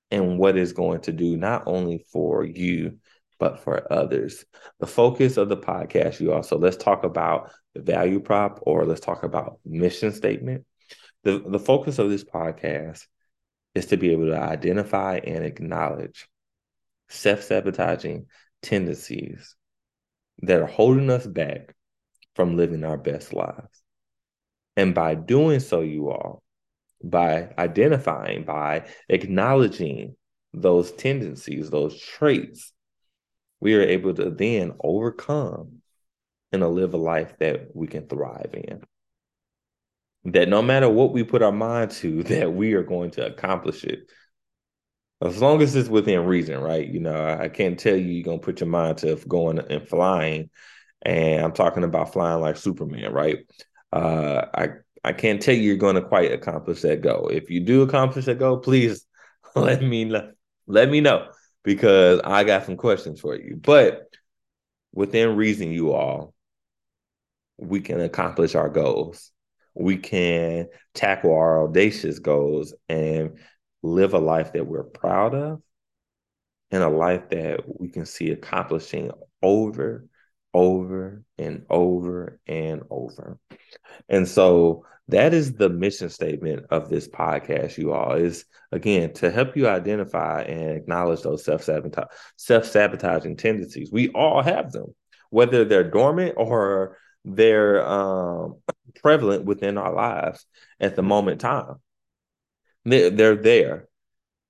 and 0.09 0.39
what 0.39 0.57
it's 0.57 0.71
going 0.71 1.01
to 1.01 1.11
do, 1.11 1.37
not 1.37 1.65
only 1.67 2.03
for 2.11 2.43
you, 2.43 2.97
but 3.37 3.63
for 3.63 3.93
others. 3.93 4.43
The 4.79 4.87
focus 4.87 5.37
of 5.37 5.49
the 5.49 5.57
podcast, 5.57 6.19
you 6.19 6.33
also 6.33 6.57
let's 6.57 6.77
talk 6.77 7.03
about 7.03 7.51
the 7.75 7.83
value 7.83 8.21
prop 8.21 8.57
or 8.63 8.87
let's 8.87 9.01
talk 9.01 9.21
about 9.21 9.59
mission 9.63 10.11
statement. 10.11 10.65
The, 11.25 11.43
the 11.47 11.59
focus 11.59 11.99
of 11.99 12.09
this 12.09 12.23
podcast 12.23 13.05
is 13.75 13.87
to 13.87 13.97
be 13.97 14.11
able 14.11 14.27
to 14.27 14.39
identify 14.39 15.17
and 15.17 15.43
acknowledge 15.43 16.27
self 17.09 17.43
sabotaging 17.43 18.27
tendencies 18.61 19.55
that 20.41 20.61
are 20.61 20.67
holding 20.67 21.09
us 21.09 21.25
back 21.25 21.75
from 22.35 22.55
living 22.55 22.83
our 22.83 22.97
best 22.97 23.33
lives. 23.33 23.83
And 24.77 24.95
by 24.95 25.15
doing 25.15 25.59
so, 25.59 25.81
you 25.81 26.09
all, 26.09 26.41
by 27.03 27.53
identifying, 27.57 28.45
by 28.45 28.87
acknowledging 29.09 30.15
those 30.53 30.91
tendencies, 30.91 31.69
those 31.69 31.99
traits, 31.99 32.71
we 33.59 33.75
are 33.75 33.81
able 33.81 34.13
to 34.13 34.29
then 34.29 34.73
overcome 34.81 35.81
and 36.51 36.61
to 36.61 36.67
live 36.67 36.93
a 36.93 36.97
life 36.97 37.35
that 37.39 37.75
we 37.75 37.87
can 37.87 38.07
thrive 38.07 38.53
in. 38.53 38.83
That 40.25 40.49
no 40.49 40.61
matter 40.61 40.89
what 40.89 41.13
we 41.13 41.23
put 41.23 41.41
our 41.41 41.51
mind 41.51 41.91
to, 41.91 42.23
that 42.23 42.53
we 42.53 42.73
are 42.73 42.83
going 42.83 43.11
to 43.11 43.25
accomplish 43.25 43.83
it. 43.83 44.11
As 45.21 45.41
long 45.41 45.61
as 45.61 45.75
it's 45.75 45.89
within 45.89 46.25
reason, 46.25 46.59
right? 46.61 46.87
You 46.87 47.01
know, 47.01 47.37
I 47.39 47.49
can't 47.49 47.77
tell 47.77 47.95
you 47.95 48.05
you're 48.05 48.23
gonna 48.23 48.39
put 48.39 48.61
your 48.61 48.69
mind 48.69 48.99
to 48.99 49.17
going 49.27 49.59
and 49.59 49.85
flying, 49.85 50.49
and 51.01 51.43
I'm 51.43 51.51
talking 51.51 51.83
about 51.83 52.13
flying 52.13 52.39
like 52.39 52.55
Superman, 52.55 53.11
right? 53.11 53.39
Uh, 53.91 54.45
I 54.53 54.69
I 55.03 55.13
can't 55.13 55.41
tell 55.41 55.55
you 55.55 55.61
you're 55.61 55.77
going 55.77 55.95
to 55.95 56.01
quite 56.01 56.31
accomplish 56.31 56.81
that 56.81 57.01
goal. 57.01 57.29
If 57.29 57.49
you 57.49 57.61
do 57.61 57.81
accomplish 57.81 58.25
that 58.25 58.39
goal, 58.39 58.57
please 58.57 59.05
let 59.55 59.81
me 59.81 60.05
know. 60.05 60.31
Let 60.67 60.89
me 60.89 61.01
know 61.01 61.29
because 61.63 62.21
I 62.23 62.43
got 62.43 62.65
some 62.65 62.77
questions 62.77 63.19
for 63.19 63.35
you. 63.35 63.55
But 63.55 64.09
within 64.93 65.35
reason, 65.35 65.71
you 65.71 65.93
all, 65.93 66.33
we 67.57 67.81
can 67.81 67.99
accomplish 67.99 68.55
our 68.55 68.69
goals. 68.69 69.31
We 69.73 69.97
can 69.97 70.67
tackle 70.93 71.33
our 71.33 71.67
audacious 71.67 72.19
goals 72.19 72.73
and 72.87 73.39
live 73.81 74.13
a 74.13 74.19
life 74.19 74.53
that 74.53 74.67
we're 74.67 74.83
proud 74.83 75.33
of 75.35 75.61
and 76.71 76.83
a 76.83 76.89
life 76.89 77.29
that 77.29 77.61
we 77.79 77.89
can 77.89 78.05
see 78.05 78.31
accomplishing 78.31 79.11
over, 79.41 80.05
over, 80.53 81.23
and 81.37 81.65
over 81.69 82.39
and 82.45 82.83
over. 82.89 83.39
And 84.07 84.27
so 84.27 84.85
that 85.07 85.33
is 85.33 85.53
the 85.53 85.69
mission 85.69 86.09
statement 86.09 86.65
of 86.69 86.89
this 86.89 87.07
podcast, 87.07 87.77
you 87.77 87.93
all, 87.93 88.13
is 88.13 88.45
again 88.71 89.13
to 89.13 89.31
help 89.31 89.57
you 89.57 89.67
identify 89.67 90.43
and 90.43 90.77
acknowledge 90.77 91.21
those 91.21 91.43
self-sabotage, 91.43 92.05
self-sabotaging 92.35 93.37
tendencies. 93.37 93.89
We 93.91 94.09
all 94.09 94.43
have 94.43 94.71
them, 94.71 94.93
whether 95.31 95.65
they're 95.65 95.89
dormant 95.89 96.35
or 96.37 96.97
they're 97.25 97.85
um, 97.87 98.57
prevalent 99.01 99.45
within 99.45 99.77
our 99.77 99.93
lives 99.93 100.45
at 100.79 100.95
the 100.95 101.03
moment 101.03 101.41
time. 101.41 101.75
They're, 102.85 103.09
they're 103.09 103.35
there. 103.35 103.87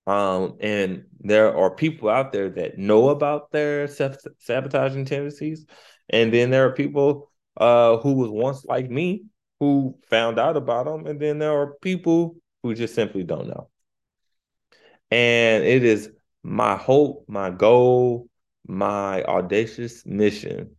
Um, 0.07 0.57
and 0.59 1.05
there 1.19 1.55
are 1.55 1.69
people 1.69 2.09
out 2.09 2.31
there 2.31 2.49
that 2.49 2.77
know 2.77 3.09
about 3.09 3.51
their 3.51 3.87
self-sabotaging 3.87 5.05
tendencies. 5.05 5.65
And 6.09 6.33
then 6.33 6.49
there 6.49 6.65
are 6.67 6.73
people 6.73 7.29
uh, 7.57 7.97
who 7.97 8.13
was 8.13 8.29
once 8.29 8.65
like 8.65 8.89
me 8.89 9.25
who 9.59 9.97
found 10.09 10.39
out 10.39 10.55
about 10.55 10.85
them, 10.85 11.05
and 11.05 11.19
then 11.19 11.39
there 11.39 11.51
are 11.51 11.73
people 11.81 12.37
who 12.63 12.73
just 12.73 12.95
simply 12.95 13.23
don't 13.23 13.47
know. 13.47 13.69
And 15.11 15.63
it 15.63 15.83
is 15.83 16.09
my 16.43 16.75
hope, 16.75 17.25
my 17.27 17.49
goal, 17.49 18.29
my 18.65 19.23
audacious 19.23 20.05
mission 20.05 20.75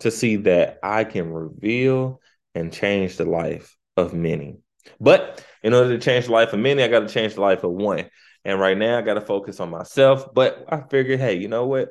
to 0.00 0.10
see 0.10 0.36
that 0.36 0.78
I 0.82 1.04
can 1.04 1.30
reveal 1.30 2.20
and 2.54 2.72
change 2.72 3.16
the 3.16 3.24
life 3.24 3.76
of 3.96 4.14
many. 4.14 4.58
But 5.00 5.44
in 5.62 5.74
order 5.74 5.90
to 5.90 6.04
change 6.04 6.26
the 6.26 6.32
life 6.32 6.52
of 6.52 6.60
many, 6.60 6.82
I 6.82 6.88
got 6.88 7.00
to 7.00 7.08
change 7.08 7.34
the 7.34 7.40
life 7.40 7.64
of 7.64 7.72
one. 7.72 8.08
And 8.44 8.60
right 8.60 8.78
now, 8.78 8.98
I 8.98 9.02
got 9.02 9.14
to 9.14 9.20
focus 9.20 9.60
on 9.60 9.70
myself. 9.70 10.32
But 10.32 10.64
I 10.68 10.80
figured, 10.80 11.20
hey, 11.20 11.34
you 11.34 11.48
know 11.48 11.66
what? 11.66 11.90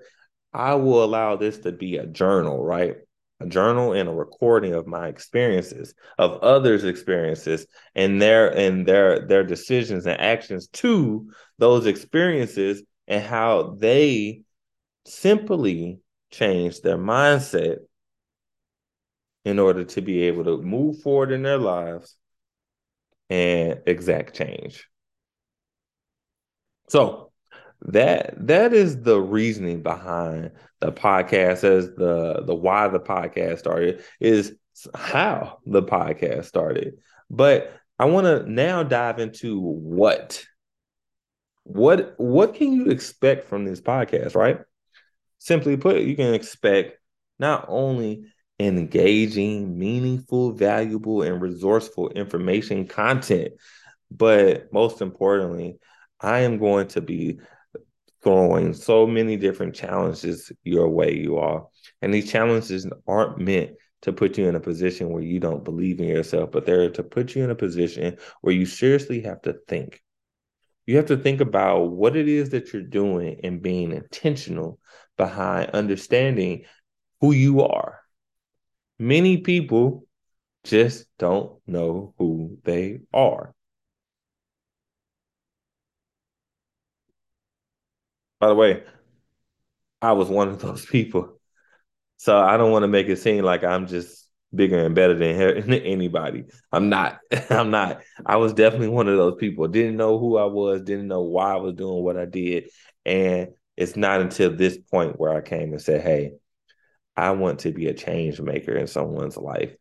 I 0.53 0.75
will 0.75 1.03
allow 1.03 1.35
this 1.35 1.59
to 1.59 1.71
be 1.71 1.97
a 1.97 2.07
journal, 2.07 2.63
right? 2.63 2.95
A 3.39 3.45
journal 3.45 3.93
and 3.93 4.09
a 4.09 4.13
recording 4.13 4.73
of 4.73 4.87
my 4.87 5.07
experiences, 5.07 5.93
of 6.17 6.41
others' 6.41 6.83
experiences, 6.83 7.67
and 7.93 8.19
their 8.19 8.47
and 8.47 8.87
their 8.87 9.27
their 9.27 9.43
decisions 9.43 10.07
and 10.07 10.19
actions 10.19 10.67
to 10.69 11.29
those 11.59 11.85
experiences 11.85 12.81
and 13.07 13.23
how 13.23 13.75
they 13.77 14.41
simply 15.05 15.99
change 16.31 16.81
their 16.81 16.97
mindset 16.97 17.77
in 19.47 19.60
order 19.60 19.86
to 19.86 20.01
be 20.01 20.23
able 20.23 20.43
to 20.43 20.62
move 20.62 21.01
forward 21.01 21.31
in 21.31 21.41
their 21.41 21.57
lives 21.57 22.17
and 23.29 23.79
exact 23.86 24.36
change. 24.36 24.89
So 26.89 27.31
that 27.83 28.33
that 28.47 28.73
is 28.73 29.01
the 29.03 29.21
reasoning 29.21 29.83
behind 29.83 30.51
the 30.81 30.91
podcast 30.91 31.63
as 31.63 31.88
the 31.95 32.43
the 32.45 32.53
why 32.53 32.89
the 32.89 32.99
podcast 32.99 33.60
started 33.60 34.03
is 34.19 34.53
how 34.93 35.60
the 35.65 35.81
podcast 35.81 36.43
started. 36.45 36.95
But 37.29 37.73
I 37.97 38.05
want 38.05 38.25
to 38.25 38.51
now 38.51 38.83
dive 38.83 39.19
into 39.19 39.62
what 39.62 40.43
what 41.63 42.15
what 42.17 42.53
can 42.53 42.73
you 42.73 42.88
expect 42.88 43.47
from 43.47 43.63
this 43.63 43.79
podcast, 43.79 44.36
right? 44.36 44.60
Simply 45.39 45.77
put, 45.77 46.01
you 46.01 46.17
can 46.17 46.33
expect 46.33 46.99
not 47.39 47.65
only 47.69 48.25
engaging, 48.59 49.77
meaningful, 49.77 50.51
valuable, 50.51 51.21
and 51.21 51.41
resourceful 51.41 52.09
information 52.09 52.87
content, 52.87 53.53
but 54.09 54.71
most 54.73 55.01
importantly, 55.01 55.77
I 56.19 56.39
am 56.39 56.57
going 56.57 56.87
to 56.89 57.01
be 57.01 57.39
throwing 58.23 58.73
so 58.73 59.05
many 59.05 59.37
different 59.37 59.75
challenges 59.75 60.51
your 60.63 60.89
way, 60.89 61.15
you 61.15 61.37
all. 61.37 61.71
And 62.01 62.13
these 62.13 62.31
challenges 62.31 62.87
aren't 63.07 63.37
meant 63.37 63.71
to 64.01 64.13
put 64.13 64.37
you 64.37 64.47
in 64.47 64.55
a 64.55 64.59
position 64.59 65.09
where 65.09 65.23
you 65.23 65.39
don't 65.39 65.63
believe 65.63 65.99
in 65.99 66.07
yourself, 66.07 66.51
but 66.51 66.65
they're 66.65 66.89
to 66.89 67.03
put 67.03 67.35
you 67.35 67.43
in 67.43 67.51
a 67.51 67.55
position 67.55 68.17
where 68.41 68.53
you 68.53 68.65
seriously 68.65 69.21
have 69.21 69.41
to 69.43 69.55
think. 69.67 70.01
You 70.85 70.97
have 70.97 71.07
to 71.07 71.17
think 71.17 71.41
about 71.41 71.91
what 71.91 72.15
it 72.15 72.27
is 72.27 72.49
that 72.51 72.71
you're 72.71 72.81
doing 72.81 73.41
and 73.43 73.61
being 73.61 73.91
intentional 73.91 74.79
behind 75.17 75.71
understanding 75.71 76.65
who 77.21 77.33
you 77.33 77.61
are. 77.61 77.99
Many 78.99 79.38
people 79.39 80.05
just 80.65 81.07
don't 81.19 81.60
know 81.67 82.13
who 82.17 82.60
they 82.63 83.01
are. 83.13 83.53
By 88.39 88.47
the 88.47 88.55
way, 88.55 88.83
I 90.01 90.13
was 90.13 90.29
one 90.29 90.49
of 90.49 90.60
those 90.62 90.86
people. 90.91 91.39
So 92.17 92.39
I 92.39 92.57
don't 92.57 92.71
want 92.71 92.83
to 92.83 92.88
make 92.88 93.07
it 93.07 93.17
seem 93.19 93.43
like 93.45 93.63
I'm 93.63 93.88
just 93.88 94.27
bigger 94.55 94.79
and 94.86 94.95
better 94.95 95.15
than 95.15 95.73
anybody. 95.73 96.45
I'm 96.71 96.89
not. 96.89 97.19
I'm 97.51 97.71
not. 97.71 98.01
I 98.25 98.38
was 98.38 98.53
definitely 98.53 98.89
one 98.89 99.07
of 99.07 99.17
those 99.17 99.38
people. 99.39 99.67
Didn't 99.67 99.97
know 99.97 100.19
who 100.19 100.38
I 100.38 100.45
was, 100.45 100.81
didn't 100.81 101.07
know 101.07 101.21
why 101.21 101.53
I 101.53 101.57
was 101.57 101.75
doing 101.75 102.03
what 102.03 102.17
I 102.17 102.25
did. 102.25 102.69
And 103.05 103.49
it's 103.77 103.95
not 103.95 104.21
until 104.21 104.55
this 104.55 104.77
point 104.77 105.19
where 105.19 105.33
I 105.33 105.41
came 105.41 105.73
and 105.73 105.81
said, 105.81 106.01
"Hey, 106.01 106.33
I 107.17 107.32
want 107.32 107.60
to 107.60 107.71
be 107.71 107.88
a 107.88 107.93
change 107.93 108.39
maker 108.39 108.75
in 108.75 108.88
someone's 108.88 109.38
life." 109.38 109.75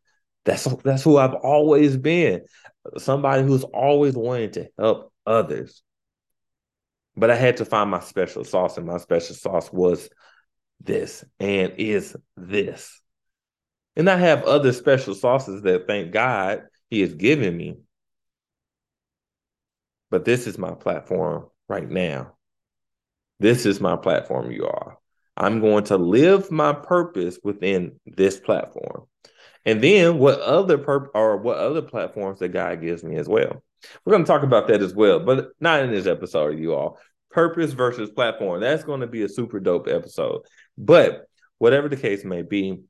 That's 0.45 0.65
that's 0.83 1.03
who 1.03 1.19
I've 1.19 1.35
always 1.35 1.97
been. 1.97 2.43
Somebody 2.99 3.43
who's 3.43 3.65
always 3.65 4.15
wanted 4.15 4.55
to 4.55 4.69
help 4.79 5.13
others. 5.27 5.83
But 7.17 7.31
I 7.31 7.37
had 7.37 7.59
to 7.59 7.65
find 7.65 7.91
my 7.91 8.01
special 8.01 8.45
sauce, 8.45 8.79
and 8.79 8.87
my 8.87 8.99
special 8.99 9.35
sauce 9.35 9.73
was 9.73 10.09
this 10.81 11.25
and 11.41 11.73
is 11.79 12.17
this. 12.37 13.01
And 13.97 14.09
I 14.11 14.17
have 14.17 14.45
other 14.45 14.73
special 14.73 15.15
sauces 15.15 15.63
that 15.63 15.87
thank 15.87 16.13
God 16.13 16.63
He 16.91 17.01
has 17.01 17.15
given 17.15 17.57
me. 17.57 17.79
But 20.11 20.25
this 20.25 20.47
is 20.47 20.59
my 20.59 20.73
platform 20.73 21.47
right 21.69 21.89
now. 21.89 22.37
This 23.41 23.67
is 23.67 23.81
my 23.81 23.97
platform, 23.97 24.53
you 24.53 24.67
are. 24.67 24.99
I'm 25.37 25.61
going 25.61 25.85
to 25.85 25.97
live 25.97 26.51
my 26.51 26.73
purpose 26.73 27.39
within 27.43 28.01
this 28.07 28.39
platform. 28.41 29.07
And 29.65 29.83
then 29.83 30.19
what 30.19 30.41
other 30.41 30.79
perp 30.79 31.09
or 31.15 31.37
what 31.37 31.59
other 31.59 31.83
platforms 31.83 32.39
that 32.39 32.51
God 32.51 32.81
gives 32.81 33.03
me 33.03 33.17
as 33.17 33.29
well. 33.29 33.63
We're 34.05 34.13
going 34.13 34.25
to 34.25 34.29
talk 34.29 34.43
about 34.43 34.69
that 34.69 34.81
as 34.81 34.95
well, 34.95 35.21
but 35.21 35.51
not 35.61 35.83
in 35.83 35.91
this 35.91 36.07
episode, 36.07 36.59
you 36.59 36.75
all. 36.75 36.99
Purpose 37.31 37.73
versus 37.73 38.11
platform. 38.11 38.61
That's 38.61 38.85
going 38.85 39.01
to 39.01 39.07
be 39.07 39.23
a 39.23 39.29
super 39.29 39.61
dope 39.61 39.89
episode. 39.89 40.43
But 40.79 41.27
whatever 41.59 41.89
the 41.89 41.97
case 41.97 42.25
may 42.25 42.43
be, 42.43 42.83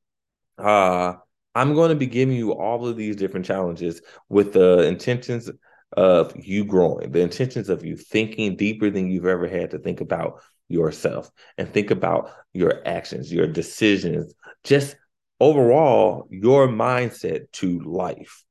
uh, 0.59 1.15
I'm 1.55 1.75
going 1.75 1.89
to 1.89 1.97
be 1.97 2.07
giving 2.07 2.37
you 2.37 2.53
all 2.53 2.87
of 2.87 2.97
these 2.97 3.17
different 3.17 3.47
challenges 3.47 4.03
with 4.29 4.53
the 4.53 4.83
intentions 4.83 5.51
of 5.97 6.35
you 6.37 6.65
growing, 6.65 7.11
the 7.11 7.21
intentions 7.21 7.71
of 7.71 7.85
you 7.85 7.97
thinking 7.97 8.57
deeper 8.57 8.91
than 8.91 9.09
you've 9.09 9.27
ever 9.27 9.49
had 9.49 9.71
to 9.71 9.79
think 9.79 10.01
about 10.01 10.43
yourself 10.69 11.31
and 11.59 11.73
think 11.73 11.91
about 11.91 12.31
your 12.53 12.87
actions, 12.87 13.33
your 13.33 13.47
decisions, 13.47 14.35
just 14.65 14.97
overall 15.41 16.27
your 16.31 16.69
mindset 16.69 17.51
to 17.53 17.81
life. 17.81 18.45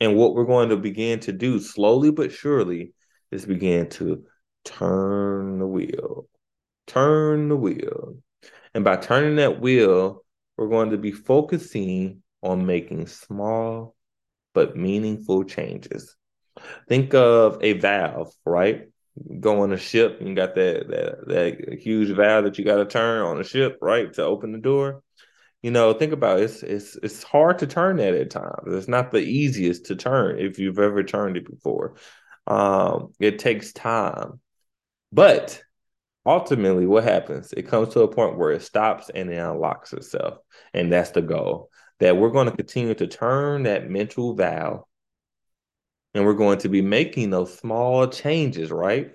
And 0.00 0.16
what 0.16 0.34
we're 0.34 0.44
going 0.44 0.70
to 0.70 0.76
begin 0.76 1.20
to 1.20 1.32
do 1.32 1.60
slowly 1.60 2.10
but 2.10 2.32
surely 2.32 2.92
is 3.30 3.46
begin 3.46 3.88
to 3.90 4.24
turn 4.64 5.58
the 5.58 5.66
wheel. 5.66 6.26
Turn 6.86 7.48
the 7.48 7.56
wheel. 7.56 8.16
And 8.74 8.84
by 8.84 8.96
turning 8.96 9.36
that 9.36 9.60
wheel, 9.60 10.24
we're 10.56 10.68
going 10.68 10.90
to 10.90 10.98
be 10.98 11.12
focusing 11.12 12.22
on 12.42 12.66
making 12.66 13.06
small 13.06 13.94
but 14.54 14.76
meaningful 14.76 15.44
changes. 15.44 16.16
Think 16.88 17.14
of 17.14 17.58
a 17.62 17.74
valve, 17.74 18.32
right? 18.44 18.88
Go 19.40 19.62
on 19.62 19.72
a 19.72 19.76
ship, 19.76 20.20
and 20.20 20.34
got 20.34 20.54
that 20.54 20.88
that 20.88 21.28
that 21.28 21.78
huge 21.80 22.14
valve 22.16 22.44
that 22.44 22.58
you 22.58 22.64
got 22.64 22.76
to 22.76 22.86
turn 22.86 23.22
on 23.22 23.40
a 23.40 23.44
ship, 23.44 23.78
right, 23.82 24.12
to 24.14 24.24
open 24.24 24.52
the 24.52 24.58
door. 24.58 25.02
You 25.62 25.70
know, 25.70 25.92
think 25.92 26.12
about 26.12 26.40
it. 26.40 26.44
it's 26.44 26.62
it's 26.62 26.96
it's 27.02 27.22
hard 27.22 27.58
to 27.58 27.66
turn 27.66 27.96
that 27.96 28.14
at 28.14 28.30
times. 28.30 28.68
It's 28.68 28.88
not 28.88 29.10
the 29.10 29.20
easiest 29.20 29.86
to 29.86 29.96
turn 29.96 30.38
if 30.38 30.58
you've 30.58 30.78
ever 30.78 31.02
turned 31.02 31.36
it 31.36 31.48
before. 31.48 31.94
Um, 32.46 33.12
it 33.20 33.38
takes 33.38 33.72
time, 33.72 34.40
but 35.12 35.62
ultimately, 36.26 36.86
what 36.86 37.04
happens? 37.04 37.52
It 37.52 37.68
comes 37.68 37.92
to 37.94 38.00
a 38.00 38.08
point 38.08 38.38
where 38.38 38.52
it 38.52 38.62
stops 38.62 39.10
and 39.14 39.30
it 39.30 39.36
unlocks 39.36 39.92
itself, 39.92 40.38
and 40.72 40.90
that's 40.90 41.10
the 41.10 41.22
goal. 41.22 41.70
That 42.00 42.16
we're 42.16 42.30
going 42.30 42.50
to 42.50 42.56
continue 42.56 42.94
to 42.94 43.06
turn 43.06 43.64
that 43.64 43.88
mental 43.90 44.34
valve 44.34 44.84
and 46.14 46.24
we're 46.24 46.34
going 46.34 46.58
to 46.58 46.68
be 46.68 46.82
making 46.82 47.30
those 47.30 47.56
small 47.56 48.06
changes, 48.06 48.70
right? 48.70 49.14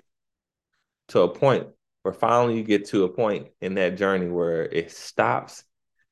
To 1.08 1.22
a 1.22 1.28
point 1.28 1.68
where 2.02 2.14
finally 2.14 2.56
you 2.56 2.64
get 2.64 2.88
to 2.88 3.04
a 3.04 3.08
point 3.08 3.48
in 3.60 3.74
that 3.74 3.96
journey 3.96 4.28
where 4.28 4.64
it 4.64 4.90
stops 4.90 5.64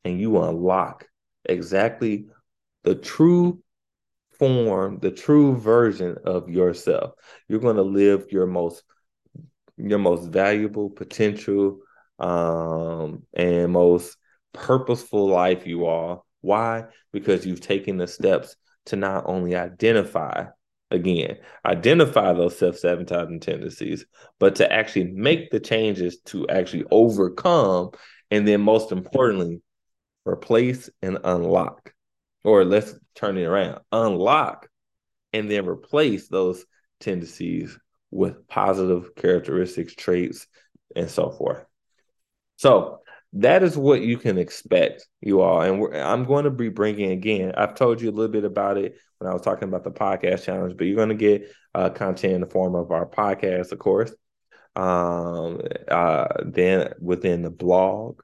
and 0.05 0.21
you 0.21 0.41
unlock 0.43 1.09
exactly 1.45 2.27
the 2.85 2.95
true 2.95 3.63
form, 4.39 4.99
the 5.01 5.11
true 5.11 5.57
version 5.57 6.17
of 6.25 6.49
yourself. 6.49 7.15
You're 7.49 7.61
going 7.61 7.77
to 7.77 7.83
live 7.83 8.27
your 8.31 8.47
most 8.47 8.83
your 9.79 9.99
most 9.99 10.29
valuable 10.29 10.89
potential 10.89 11.81
um, 12.19 13.25
and 13.35 13.73
most 13.73 14.17
purposeful 14.55 15.29
life 15.29 15.67
you 15.67 15.87
are. 15.87 16.23
Why? 16.41 16.85
Because 17.13 17.45
you've 17.45 17.61
taken 17.61 17.99
the 17.99 18.07
steps 18.07 18.57
to 18.87 18.97
not 18.97 19.25
only 19.27 19.55
identify 19.55 20.47
again, 20.91 21.39
identify 21.65 22.33
those 22.33 22.59
self 22.59 22.77
sabotaging 22.79 23.41
tendencies, 23.41 24.07
but 24.39 24.57
to 24.57 24.73
actually 24.73 25.13
make 25.13 25.51
the 25.51 25.61
changes 25.61 26.21
to 26.27 26.49
actually 26.49 26.85
overcome. 26.91 27.91
And 28.31 28.47
then, 28.47 28.61
most 28.61 28.93
importantly, 28.93 29.63
replace 30.27 30.91
and 31.03 31.19
unlock. 31.25 31.93
Or 32.45 32.65
let's 32.65 32.95
turn 33.15 33.39
it 33.39 33.45
around 33.45 33.81
unlock 33.91 34.69
and 35.33 35.51
then 35.51 35.67
replace 35.67 36.29
those 36.29 36.65
tendencies 37.01 37.79
with 38.11 38.47
positive 38.49 39.15
characteristics, 39.15 39.95
traits, 39.95 40.47
and 40.95 41.11
so 41.11 41.31
forth. 41.31 41.65
So, 42.57 43.01
that 43.35 43.63
is 43.63 43.77
what 43.77 44.03
you 44.03 44.19
can 44.19 44.39
expect, 44.39 45.07
you 45.21 45.41
all. 45.41 45.61
And 45.61 45.95
I'm 45.97 46.25
going 46.25 46.45
to 46.45 46.51
be 46.51 46.69
bringing 46.69 47.11
again. 47.11 47.53
I've 47.57 47.75
told 47.75 48.01
you 48.01 48.11
a 48.11 48.13
little 48.13 48.33
bit 48.33 48.45
about 48.45 48.79
it 48.79 48.97
when 49.19 49.31
I 49.31 49.35
was 49.35 49.43
talking 49.43 49.69
about 49.69 49.85
the 49.85 49.91
podcast 49.91 50.45
challenge, 50.45 50.77
but 50.77 50.87
you're 50.87 50.97
going 50.97 51.11
to 51.11 51.15
get 51.15 51.51
uh, 51.75 51.91
content 51.91 52.35
in 52.35 52.41
the 52.41 52.47
form 52.47 52.75
of 52.75 52.91
our 52.91 53.07
podcast, 53.07 53.73
of 53.73 53.79
course. 53.79 54.13
Um, 54.75 55.61
uh, 55.89 56.27
then 56.45 56.93
within 57.01 57.43
the 57.43 57.51
blog, 57.51 58.21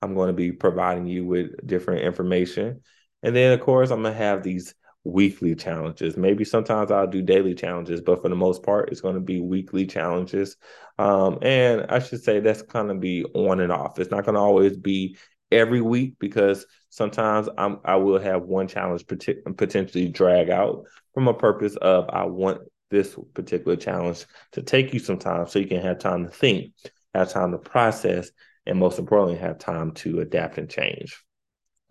I'm 0.00 0.14
going 0.14 0.28
to 0.28 0.32
be 0.32 0.52
providing 0.52 1.06
you 1.06 1.26
with 1.26 1.66
different 1.66 2.02
information. 2.02 2.82
And 3.22 3.34
then, 3.34 3.52
of 3.52 3.60
course, 3.60 3.90
I'm 3.90 4.02
going 4.02 4.14
to 4.14 4.18
have 4.18 4.42
these 4.42 4.74
weekly 5.04 5.54
challenges. 5.54 6.16
Maybe 6.16 6.44
sometimes 6.44 6.90
I'll 6.90 7.06
do 7.06 7.22
daily 7.22 7.54
challenges, 7.54 8.00
but 8.00 8.20
for 8.20 8.28
the 8.28 8.36
most 8.36 8.62
part, 8.62 8.90
it's 8.90 9.00
going 9.00 9.14
to 9.14 9.20
be 9.20 9.40
weekly 9.40 9.86
challenges. 9.86 10.56
Um, 10.98 11.38
and 11.42 11.86
I 11.88 11.98
should 12.00 12.22
say 12.22 12.40
that's 12.40 12.62
kind 12.62 12.90
of 12.90 13.00
be 13.00 13.24
on 13.34 13.60
and 13.60 13.72
off. 13.72 13.98
It's 13.98 14.10
not 14.10 14.24
going 14.24 14.34
to 14.34 14.40
always 14.40 14.76
be 14.76 15.16
every 15.50 15.80
week 15.80 16.14
because 16.18 16.66
sometimes 16.90 17.48
I'm, 17.56 17.78
I 17.84 17.96
will 17.96 18.18
have 18.18 18.42
one 18.42 18.68
challenge 18.68 19.06
potentially 19.06 20.08
drag 20.08 20.50
out 20.50 20.84
from 21.14 21.28
a 21.28 21.34
purpose 21.34 21.76
of 21.76 22.08
I 22.10 22.24
want 22.24 22.60
this 22.90 23.16
particular 23.34 23.76
challenge 23.76 24.26
to 24.52 24.62
take 24.62 24.92
you 24.92 24.98
some 24.98 25.18
time 25.18 25.46
so 25.46 25.58
you 25.58 25.66
can 25.66 25.82
have 25.82 25.98
time 25.98 26.24
to 26.24 26.30
think, 26.30 26.72
have 27.14 27.30
time 27.30 27.52
to 27.52 27.58
process, 27.58 28.30
and 28.66 28.78
most 28.78 28.98
importantly, 28.98 29.38
have 29.38 29.58
time 29.58 29.92
to 29.92 30.20
adapt 30.20 30.58
and 30.58 30.68
change. 30.68 31.22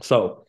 So, 0.01 0.45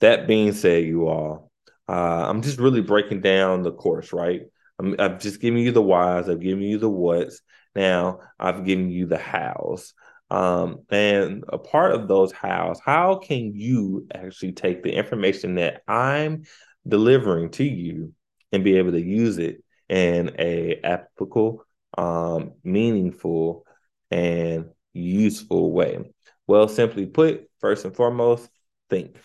that 0.00 0.26
being 0.26 0.52
said, 0.52 0.84
you 0.84 1.08
all, 1.08 1.50
uh, 1.88 2.26
I'm 2.28 2.42
just 2.42 2.58
really 2.58 2.80
breaking 2.80 3.20
down 3.20 3.62
the 3.62 3.72
course, 3.72 4.12
right? 4.12 4.42
I'm, 4.78 4.96
I've 4.98 5.20
just 5.20 5.40
giving 5.40 5.62
you 5.62 5.72
the 5.72 5.82
whys, 5.82 6.28
I've 6.28 6.40
given 6.40 6.62
you 6.62 6.78
the 6.78 6.90
whats. 6.90 7.40
Now 7.74 8.20
I've 8.38 8.64
given 8.64 8.90
you 8.90 9.06
the 9.06 9.18
hows. 9.18 9.94
Um, 10.30 10.80
and 10.90 11.44
a 11.48 11.58
part 11.58 11.94
of 11.94 12.08
those 12.08 12.32
hows, 12.32 12.80
how 12.84 13.16
can 13.16 13.54
you 13.54 14.06
actually 14.12 14.52
take 14.52 14.82
the 14.82 14.92
information 14.92 15.54
that 15.56 15.82
I'm 15.86 16.44
delivering 16.86 17.50
to 17.50 17.64
you 17.64 18.12
and 18.52 18.64
be 18.64 18.76
able 18.78 18.92
to 18.92 19.00
use 19.00 19.38
it 19.38 19.62
in 19.88 20.34
a 20.38 20.80
applicable, 20.82 21.64
um, 21.96 22.52
meaningful, 22.64 23.64
and 24.10 24.70
useful 24.92 25.70
way? 25.70 26.12
Well, 26.48 26.68
simply 26.68 27.06
put, 27.06 27.48
first 27.60 27.84
and 27.84 27.94
foremost, 27.94 28.48
think. 28.90 29.16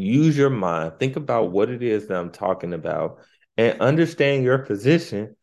Use 0.00 0.36
your 0.36 0.50
mind. 0.50 0.94
Think 0.98 1.16
about 1.16 1.50
what 1.50 1.70
it 1.70 1.82
is 1.82 2.06
that 2.06 2.16
I'm 2.16 2.30
talking 2.30 2.72
about 2.72 3.18
and 3.56 3.80
understand 3.80 4.44
your 4.44 4.58
position 4.58 5.36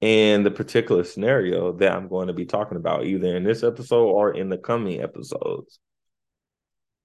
in 0.00 0.42
the 0.42 0.50
particular 0.50 1.04
scenario 1.04 1.72
that 1.72 1.92
I'm 1.92 2.08
going 2.08 2.26
to 2.26 2.32
be 2.32 2.44
talking 2.44 2.76
about, 2.76 3.06
either 3.06 3.36
in 3.36 3.44
this 3.44 3.62
episode 3.62 4.06
or 4.06 4.34
in 4.34 4.48
the 4.48 4.58
coming 4.58 5.00
episodes. 5.00 5.78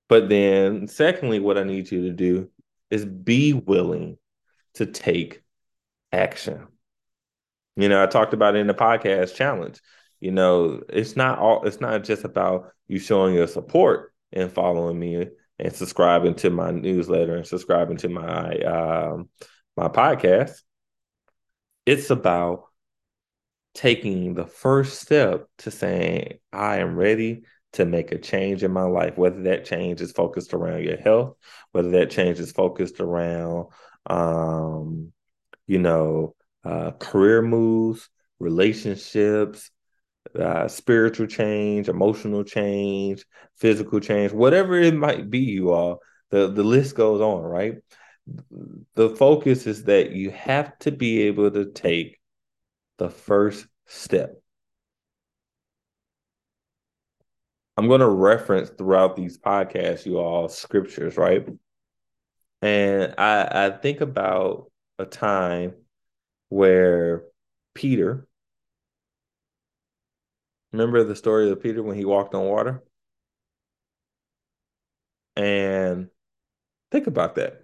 But 0.09 0.29
then, 0.29 0.87
secondly, 0.87 1.39
what 1.39 1.57
I 1.57 1.63
need 1.63 1.91
you 1.91 2.03
to 2.03 2.11
do 2.11 2.49
is 2.89 3.05
be 3.05 3.53
willing 3.53 4.17
to 4.75 4.85
take 4.85 5.43
action. 6.11 6.67
You 7.75 7.89
know, 7.89 8.01
I 8.01 8.07
talked 8.07 8.33
about 8.33 8.55
it 8.55 8.59
in 8.59 8.67
the 8.67 8.73
podcast 8.73 9.35
challenge. 9.35 9.79
You 10.19 10.31
know, 10.31 10.81
it's 10.89 11.15
not 11.15 11.37
all 11.37 11.65
it's 11.65 11.79
not 11.79 12.03
just 12.03 12.23
about 12.23 12.71
you 12.87 12.97
showing 12.97 13.35
your 13.35 13.47
support 13.47 14.13
and 14.33 14.51
following 14.51 14.97
me 14.97 15.27
and 15.59 15.73
subscribing 15.73 16.35
to 16.35 16.49
my 16.49 16.71
newsletter 16.71 17.35
and 17.35 17.47
subscribing 17.47 17.97
to 17.97 18.09
my 18.09 18.57
um 18.59 19.29
my 19.75 19.87
podcast. 19.87 20.61
It's 21.85 22.09
about 22.09 22.65
taking 23.73 24.33
the 24.33 24.45
first 24.45 25.01
step 25.01 25.47
to 25.59 25.71
saying, 25.71 26.39
I 26.51 26.77
am 26.77 26.95
ready 26.95 27.43
to 27.73 27.85
make 27.85 28.11
a 28.11 28.17
change 28.17 28.63
in 28.63 28.71
my 28.71 28.83
life, 28.83 29.17
whether 29.17 29.43
that 29.43 29.65
change 29.65 30.01
is 30.01 30.11
focused 30.11 30.53
around 30.53 30.83
your 30.83 30.97
health, 30.97 31.37
whether 31.71 31.91
that 31.91 32.09
change 32.09 32.39
is 32.39 32.51
focused 32.51 32.99
around, 32.99 33.67
um, 34.07 35.13
you 35.67 35.77
know, 35.77 36.35
uh, 36.63 36.91
career 36.91 37.41
moves, 37.41 38.09
relationships, 38.39 39.69
uh, 40.35 40.67
spiritual 40.67 41.27
change, 41.27 41.89
emotional 41.89 42.43
change, 42.43 43.25
physical 43.57 43.99
change, 43.99 44.31
whatever 44.31 44.79
it 44.79 44.95
might 44.95 45.29
be, 45.29 45.39
you 45.39 45.71
all, 45.71 45.99
the, 46.29 46.47
the 46.47 46.63
list 46.63 46.95
goes 46.95 47.21
on, 47.21 47.41
right? 47.41 47.75
The 48.95 49.09
focus 49.15 49.67
is 49.67 49.85
that 49.85 50.11
you 50.11 50.31
have 50.31 50.77
to 50.79 50.91
be 50.91 51.23
able 51.23 51.51
to 51.51 51.71
take 51.71 52.19
the 52.97 53.09
first 53.09 53.65
step. 53.85 54.33
I'm 57.77 57.87
going 57.87 58.01
to 58.01 58.09
reference 58.09 58.69
throughout 58.69 59.15
these 59.15 59.37
podcasts, 59.37 60.05
you 60.05 60.17
all, 60.17 60.49
scriptures, 60.49 61.15
right? 61.15 61.47
And 62.61 63.13
I, 63.17 63.67
I 63.67 63.69
think 63.69 64.01
about 64.01 64.71
a 64.97 65.05
time 65.05 65.75
where 66.49 67.25
Peter, 67.75 68.26
remember 70.77 71.03
the 71.03 71.15
story 71.15 71.49
of 71.49 71.61
Peter 71.61 71.81
when 71.83 71.97
he 71.97 72.05
walked 72.05 72.33
on 72.35 72.45
water? 72.45 72.83
And 75.35 76.09
think 76.91 77.07
about 77.07 77.35
that. 77.35 77.63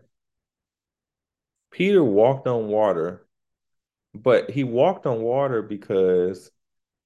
Peter 1.71 2.03
walked 2.03 2.47
on 2.47 2.67
water 2.67 3.23
but 4.13 4.51
he 4.51 4.63
walked 4.63 5.05
on 5.05 5.21
water 5.21 5.61
because 5.61 6.51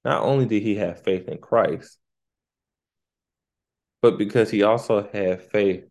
not 0.04 0.24
only 0.24 0.46
did 0.46 0.62
he 0.62 0.76
have 0.76 1.04
faith 1.04 1.28
in 1.28 1.38
Christ, 1.38 1.98
but 4.02 4.18
because 4.18 4.50
he 4.50 4.64
also 4.64 5.08
had 5.12 5.44
faith. 5.44 5.86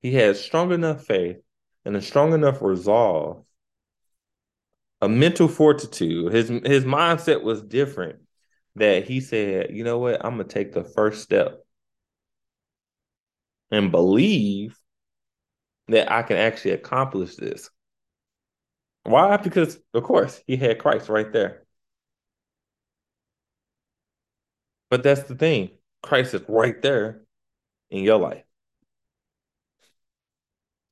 He 0.00 0.14
had 0.14 0.36
strong 0.36 0.72
enough 0.72 1.04
faith 1.04 1.38
and 1.84 1.96
a 1.96 2.02
strong 2.02 2.32
enough 2.32 2.60
resolve, 2.60 3.46
a 5.00 5.08
mental 5.08 5.48
fortitude. 5.48 6.32
His 6.32 6.48
his 6.48 6.84
mindset 6.84 7.42
was 7.42 7.62
different 7.62 8.20
that 8.76 9.06
he 9.06 9.20
said, 9.20 9.70
you 9.70 9.84
know 9.84 9.98
what, 9.98 10.24
I'm 10.24 10.32
gonna 10.32 10.44
take 10.44 10.72
the 10.72 10.84
first 10.84 11.22
step 11.22 11.64
and 13.70 13.90
believe 13.90 14.78
that 15.88 16.10
I 16.10 16.22
can 16.22 16.36
actually 16.36 16.72
accomplish 16.72 17.36
this. 17.36 17.70
Why? 19.04 19.36
Because 19.36 19.78
of 19.94 20.02
course 20.04 20.40
he 20.46 20.56
had 20.56 20.78
Christ 20.78 21.08
right 21.08 21.32
there. 21.32 21.64
But 24.90 25.02
that's 25.02 25.22
the 25.24 25.34
thing. 25.34 25.70
Christ 26.02 26.34
is 26.34 26.42
right 26.48 26.80
there 26.82 27.22
in 27.90 28.04
your 28.04 28.18
life. 28.18 28.44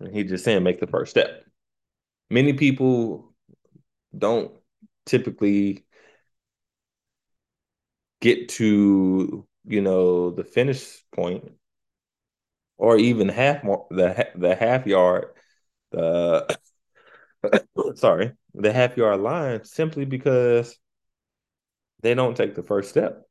And 0.01 0.15
he 0.15 0.25
just 0.25 0.45
saying 0.45 0.63
make 0.63 0.81
the 0.81 0.87
first 0.87 1.11
step. 1.11 1.45
Many 2.31 2.55
people 2.55 3.35
don't 4.17 4.53
typically 5.05 5.85
get 8.21 8.49
to, 8.51 9.47
you 9.65 9.81
know, 9.81 10.31
the 10.31 10.45
finish 10.45 11.03
point 11.15 11.53
or 12.79 12.97
even 12.97 13.29
half 13.29 13.63
more 13.63 13.87
the 13.91 14.29
the 14.37 14.55
half 14.55 14.87
yard 14.87 15.27
the 15.93 16.59
sorry, 17.95 18.33
the 18.55 18.73
half 18.73 18.97
yard 18.97 19.21
line 19.21 19.65
simply 19.65 20.05
because 20.05 20.79
they 22.03 22.15
don't 22.15 22.37
take 22.37 22.55
the 22.55 22.63
first 22.63 22.91
step. 22.91 23.23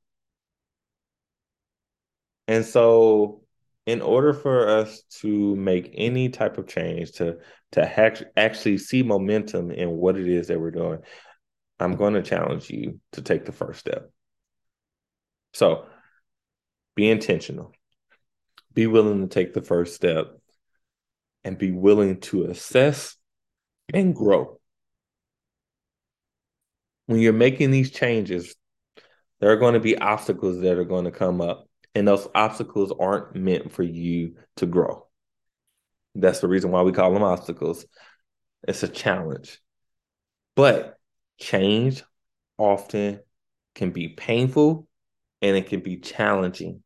And 2.48 2.66
so, 2.66 3.44
in 3.86 4.02
order 4.02 4.34
for 4.34 4.68
us 4.70 5.04
to 5.22 5.56
make 5.56 5.92
any 5.96 6.30
type 6.30 6.58
of 6.58 6.68
change, 6.68 7.14
to 7.14 7.38
to 7.72 8.30
actually 8.38 8.78
see 8.78 9.04
momentum 9.04 9.72
in 9.72 9.90
what 9.92 10.18
it 10.18 10.28
is 10.28 10.48
that 10.48 10.60
we're 10.60 10.72
doing, 10.72 11.00
I'm 11.80 11.96
going 11.96 12.14
to 12.16 12.24
challenge 12.24 12.70
you 12.70 13.00
to 13.14 13.22
take 13.22 13.46
the 13.46 13.52
first 13.52 13.80
step. 13.80 14.12
So, 15.54 15.86
be 16.96 17.10
intentional. 17.10 17.74
Be 18.74 18.88
willing 18.88 19.22
to 19.22 19.28
take 19.28 19.54
the 19.54 19.62
first 19.62 19.96
step 19.96 20.28
and 21.44 21.58
be 21.58 21.72
willing 21.72 22.20
to 22.22 22.44
assess 22.44 23.16
and 23.94 24.16
grow. 24.16 24.60
When 27.06 27.20
you're 27.20 27.34
making 27.34 27.72
these 27.72 27.92
changes, 27.92 28.56
there 29.40 29.52
are 29.52 29.58
going 29.58 29.74
to 29.76 29.80
be 29.80 29.98
obstacles 29.98 30.62
that 30.62 30.78
are 30.78 30.84
going 30.84 31.06
to 31.06 31.12
come 31.12 31.42
up, 31.42 31.68
and 31.96 32.08
those 32.08 32.28
obstacles 32.36 32.92
aren't 33.00 33.36
meant 33.36 33.72
for 33.72 33.84
you 33.84 34.36
to 34.58 34.66
grow. 34.66 35.08
That's 36.16 36.40
the 36.40 36.48
reason 36.48 36.72
why 36.72 36.82
we 36.82 36.92
call 36.92 37.14
them 37.14 37.24
obstacles. 37.24 37.86
It's 38.68 38.84
a 38.84 38.88
challenge. 38.88 39.60
But 40.56 40.98
change 41.40 42.04
often 42.58 43.22
can 43.76 43.92
be 43.92 44.10
painful 44.10 44.89
and 45.42 45.56
it 45.56 45.68
can 45.68 45.82
be 45.82 45.98
challenging. 45.98 46.84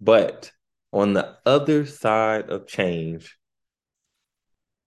But 0.00 0.50
on 0.92 1.12
the 1.12 1.36
other 1.46 1.86
side 1.86 2.50
of 2.50 2.66
change 2.66 3.38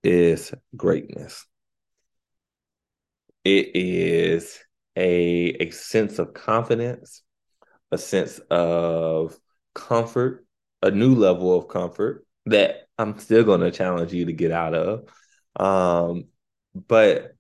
is 0.03 0.53
greatness. 0.75 1.45
It 3.43 3.75
is 3.75 4.59
a, 4.95 5.55
a 5.59 5.69
sense 5.71 6.19
of 6.19 6.33
confidence, 6.33 7.23
a 7.91 7.97
sense 7.97 8.39
of 8.49 9.37
comfort, 9.73 10.45
a 10.81 10.91
new 10.91 11.15
level 11.15 11.57
of 11.57 11.67
comfort 11.67 12.25
that 12.45 12.87
I'm 12.97 13.17
still 13.19 13.43
going 13.43 13.61
to 13.61 13.71
challenge 13.71 14.13
you 14.13 14.25
to 14.25 14.33
get 14.33 14.51
out 14.51 14.73
of. 14.73 15.09
Um, 15.55 16.25
but 16.75 17.35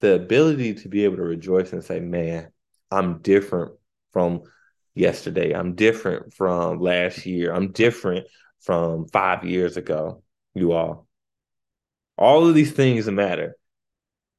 the 0.00 0.14
ability 0.14 0.74
to 0.74 0.88
be 0.88 1.04
able 1.04 1.16
to 1.16 1.22
rejoice 1.22 1.72
and 1.72 1.84
say, 1.84 2.00
man, 2.00 2.48
I'm 2.90 3.18
different 3.18 3.72
from 4.12 4.42
yesterday. 4.94 5.54
I'm 5.54 5.74
different 5.74 6.34
from 6.34 6.80
last 6.80 7.26
year. 7.26 7.52
I'm 7.52 7.72
different 7.72 8.26
from 8.60 9.06
five 9.08 9.44
years 9.44 9.76
ago, 9.76 10.22
you 10.54 10.72
all 10.72 11.06
All 12.16 12.46
of 12.46 12.54
these 12.54 12.72
things 12.72 13.06
matter. 13.10 13.56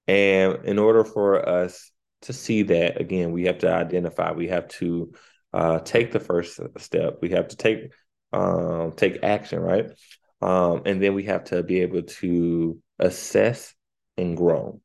And 0.08 0.66
in 0.66 0.80
order 0.80 1.04
for 1.04 1.48
us 1.48 1.92
to 2.24 2.34
see 2.34 2.64
that, 2.64 3.00
again, 3.00 3.32
we 3.32 3.46
have 3.46 3.60
to 3.60 3.72
identify, 3.72 4.32
we 4.32 4.48
have 4.48 4.68
to 4.70 5.14
uh, 5.54 5.80
take 5.80 6.12
the 6.12 6.20
first 6.20 6.60
step, 6.78 7.20
we 7.22 7.30
have 7.30 7.50
to 7.50 7.56
take 7.56 7.92
um, 8.34 8.92
take 8.92 9.24
action, 9.24 9.60
right? 9.60 9.92
Um, 10.42 10.82
and 10.86 11.02
then 11.02 11.14
we 11.14 11.24
have 11.24 11.46
to 11.46 11.64
be 11.64 11.82
able 11.82 12.04
to 12.04 12.82
assess 13.00 13.74
and 14.18 14.36
grow. 14.36 14.82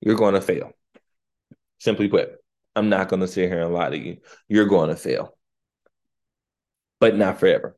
You're 0.00 0.16
going 0.16 0.34
to 0.34 0.40
fail. 0.40 0.72
Simply 1.78 2.08
put, 2.08 2.30
I'm 2.76 2.90
not 2.90 3.08
going 3.08 3.20
to 3.20 3.28
sit 3.28 3.48
here 3.48 3.62
and 3.62 3.72
lie 3.72 3.90
to 3.90 3.98
you. 3.98 4.18
You're 4.48 4.66
going 4.66 4.90
to 4.90 4.96
fail, 4.96 5.36
but 7.00 7.16
not 7.16 7.40
forever. 7.40 7.76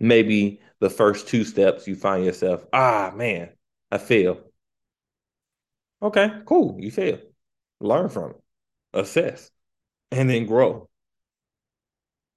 Maybe 0.00 0.60
the 0.80 0.88
first 0.88 1.28
two 1.28 1.44
steps 1.44 1.86
you 1.86 1.94
find 1.94 2.24
yourself, 2.24 2.64
ah, 2.72 3.12
man, 3.14 3.50
I 3.92 3.98
failed. 3.98 4.40
Okay, 6.02 6.30
cool. 6.46 6.78
You 6.80 6.90
failed. 6.90 7.20
Learn 7.80 8.08
from 8.08 8.30
it, 8.30 8.40
assess, 8.94 9.50
and 10.10 10.28
then 10.30 10.46
grow. 10.46 10.88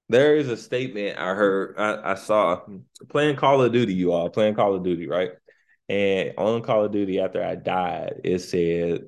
There 0.10 0.36
is 0.36 0.50
a 0.50 0.58
statement 0.58 1.18
I 1.18 1.34
heard, 1.34 1.76
I, 1.78 2.12
I 2.12 2.16
saw 2.16 2.62
playing 3.10 3.38
Call 3.38 3.62
of 3.62 3.72
Duty, 3.72 3.94
you 3.94 4.12
all 4.12 4.30
playing 4.30 4.56
Call 4.56 4.76
of 4.76 4.84
Duty, 4.84 5.08
right? 5.08 5.32
And 5.88 6.34
on 6.38 6.62
Call 6.62 6.84
of 6.84 6.92
Duty, 6.92 7.22
after 7.22 7.42
I 7.42 7.56
died, 7.56 8.22
it 8.26 8.40
said, 8.40 9.06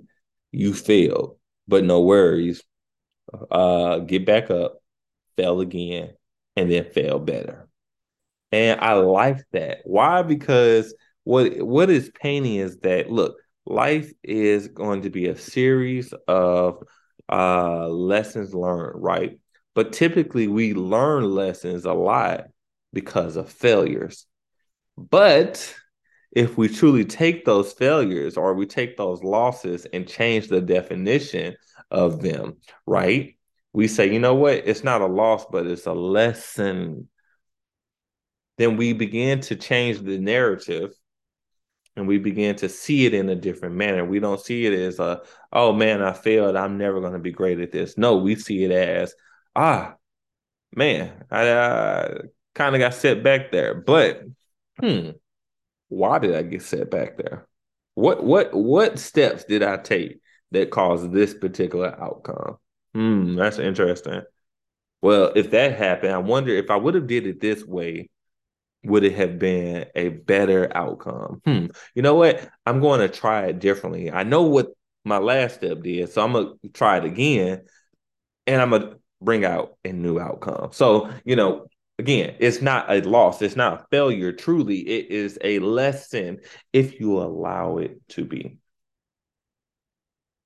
You 0.53 0.74
failed, 0.74 1.38
but 1.68 1.84
no 1.84 2.01
worries. 2.01 2.63
Uh, 3.51 3.99
get 3.99 4.26
back 4.26 4.51
up, 4.51 4.82
fail 5.38 5.61
again, 5.61 6.13
and 6.55 6.72
then 6.72 6.86
fail 6.91 7.20
better. 7.20 7.68
And 8.51 8.80
I 8.80 8.93
like 8.93 9.43
that. 9.51 9.80
Why? 9.84 10.22
Because 10.22 10.93
what 11.24 11.61
what 11.61 11.89
is 11.89 12.11
painting 12.22 12.55
is 12.55 12.78
that 12.80 13.09
look, 13.11 13.38
life 13.66 14.11
is 14.24 14.68
going 14.68 15.01
to 15.03 15.09
be 15.09 15.28
a 15.28 15.38
series 15.38 16.13
of 16.28 16.84
uh 17.32 17.88
lessons 17.88 18.53
learned, 18.53 19.01
right? 19.03 19.39
But 19.74 19.91
typically 19.93 20.47
we 20.47 20.74
learn 20.74 21.26
lessons 21.26 21.86
a 21.86 21.93
lot 21.93 22.45
because 22.93 23.36
of 23.36 23.49
failures. 23.51 24.26
But 24.97 25.76
if 26.36 26.58
we 26.58 26.68
truly 26.68 27.06
take 27.06 27.46
those 27.46 27.72
failures 27.72 28.36
or 28.36 28.54
we 28.54 28.66
take 28.66 28.98
those 28.98 29.24
losses 29.24 29.86
and 29.94 30.08
change 30.08 30.50
the 30.50 30.60
definition 30.60 31.56
of 31.90 32.22
them, 32.22 32.58
right? 32.86 33.38
We 33.72 33.88
say, 33.88 34.12
you 34.12 34.20
know 34.20 34.36
what? 34.36 34.56
It's 34.56 34.84
not 34.84 35.02
a 35.02 35.08
loss, 35.08 35.46
but 35.50 35.66
it's 35.66 35.86
a 35.86 35.94
lesson. 35.94 37.08
Then 38.58 38.76
we 38.76 38.92
begin 38.92 39.40
to 39.42 39.56
change 39.56 40.02
the 40.02 40.18
narrative 40.18 40.92
and 41.96 42.06
we 42.08 42.18
begin 42.18 42.58
to 42.58 42.68
see 42.68 43.06
it 43.06 43.14
in 43.14 43.30
a 43.30 43.36
different 43.36 43.76
manner. 43.76 44.04
We 44.04 44.20
don't 44.20 44.40
see 44.40 44.66
it 44.66 44.74
as 44.74 45.00
a, 45.00 45.22
oh 45.54 45.72
man, 45.72 46.02
I 46.02 46.12
failed. 46.12 46.58
I'm 46.58 46.78
never 46.78 47.00
going 47.00 47.14
to 47.14 47.20
be 47.20 47.32
great 47.32 47.60
at 47.62 47.72
this. 47.72 47.98
No, 47.98 48.18
we 48.18 48.36
see 48.36 48.66
it 48.66 48.72
as, 48.72 49.16
ah, 49.56 49.96
man, 50.74 51.24
I 51.32 51.48
uh, 51.48 52.22
kind 52.54 52.76
of 52.76 52.80
got 52.80 52.94
set 52.94 53.24
back 53.24 53.54
there. 53.54 53.74
But 53.76 54.24
hmm, 54.80 55.12
why 55.90 56.20
did 56.20 56.36
I 56.36 56.44
get 56.44 56.62
set 56.62 56.92
back 56.92 57.18
there? 57.18 57.48
What 57.96 58.24
what 58.24 58.54
what 58.54 59.00
steps 59.00 59.46
did 59.46 59.64
I 59.64 59.78
take 59.78 60.20
that 60.52 60.72
caused 60.72 61.12
this 61.12 61.34
particular 61.34 61.96
outcome? 62.02 62.58
Hmm, 62.94 63.36
that's 63.36 63.60
interesting. 63.60 64.22
Well, 65.02 65.32
if 65.36 65.52
that 65.52 65.78
happened, 65.78 66.14
I 66.14 66.18
wonder 66.18 66.52
if 66.52 66.70
I 66.70 66.76
would 66.78 66.96
have 66.96 67.08
did 67.08 67.28
it 67.28 67.40
this 67.40 67.64
way, 67.64 68.10
would 68.84 69.04
it 69.04 69.14
have 69.14 69.38
been 69.38 69.86
a 69.96 70.10
better 70.10 70.72
outcome? 70.76 71.42
Hmm. 71.46 71.68
You 71.94 72.02
know 72.02 72.16
what? 72.16 72.50
I'm 72.66 72.80
going 72.80 73.02
to 73.02 73.10
try 73.10 73.48
it 73.48 73.60
differently. 73.60 74.12
I 74.12 74.24
know 74.24 74.44
what 74.44 74.70
my 75.06 75.20
last 75.20 75.56
step 75.56 75.82
did, 75.84 76.12
so 76.12 76.24
I'm 76.24 76.34
gonna 76.34 76.54
try 76.74 76.98
it 76.98 77.06
again, 77.06 77.62
and 78.48 78.62
I'm 78.62 78.72
gonna 78.72 78.96
bring 79.22 79.46
out 79.46 79.78
a 79.86 79.94
new 79.94 80.20
outcome. 80.20 80.72
So, 80.74 81.12
you 81.24 81.36
know, 81.36 81.68
again, 82.00 82.36
it's 82.39 82.62
not 82.62 82.89
a 82.89 83.02
loss, 83.02 83.41
it's 83.41 83.56
not 83.56 83.74
a 83.74 83.86
failure. 83.91 84.32
Truly, 84.32 84.80
it 84.80 85.12
is 85.12 85.38
a 85.43 85.60
lesson 85.60 86.39
if 86.74 87.00
you 87.00 87.20
allow 87.20 87.78
it 87.78 88.00
to 88.10 88.26
be. 88.26 88.58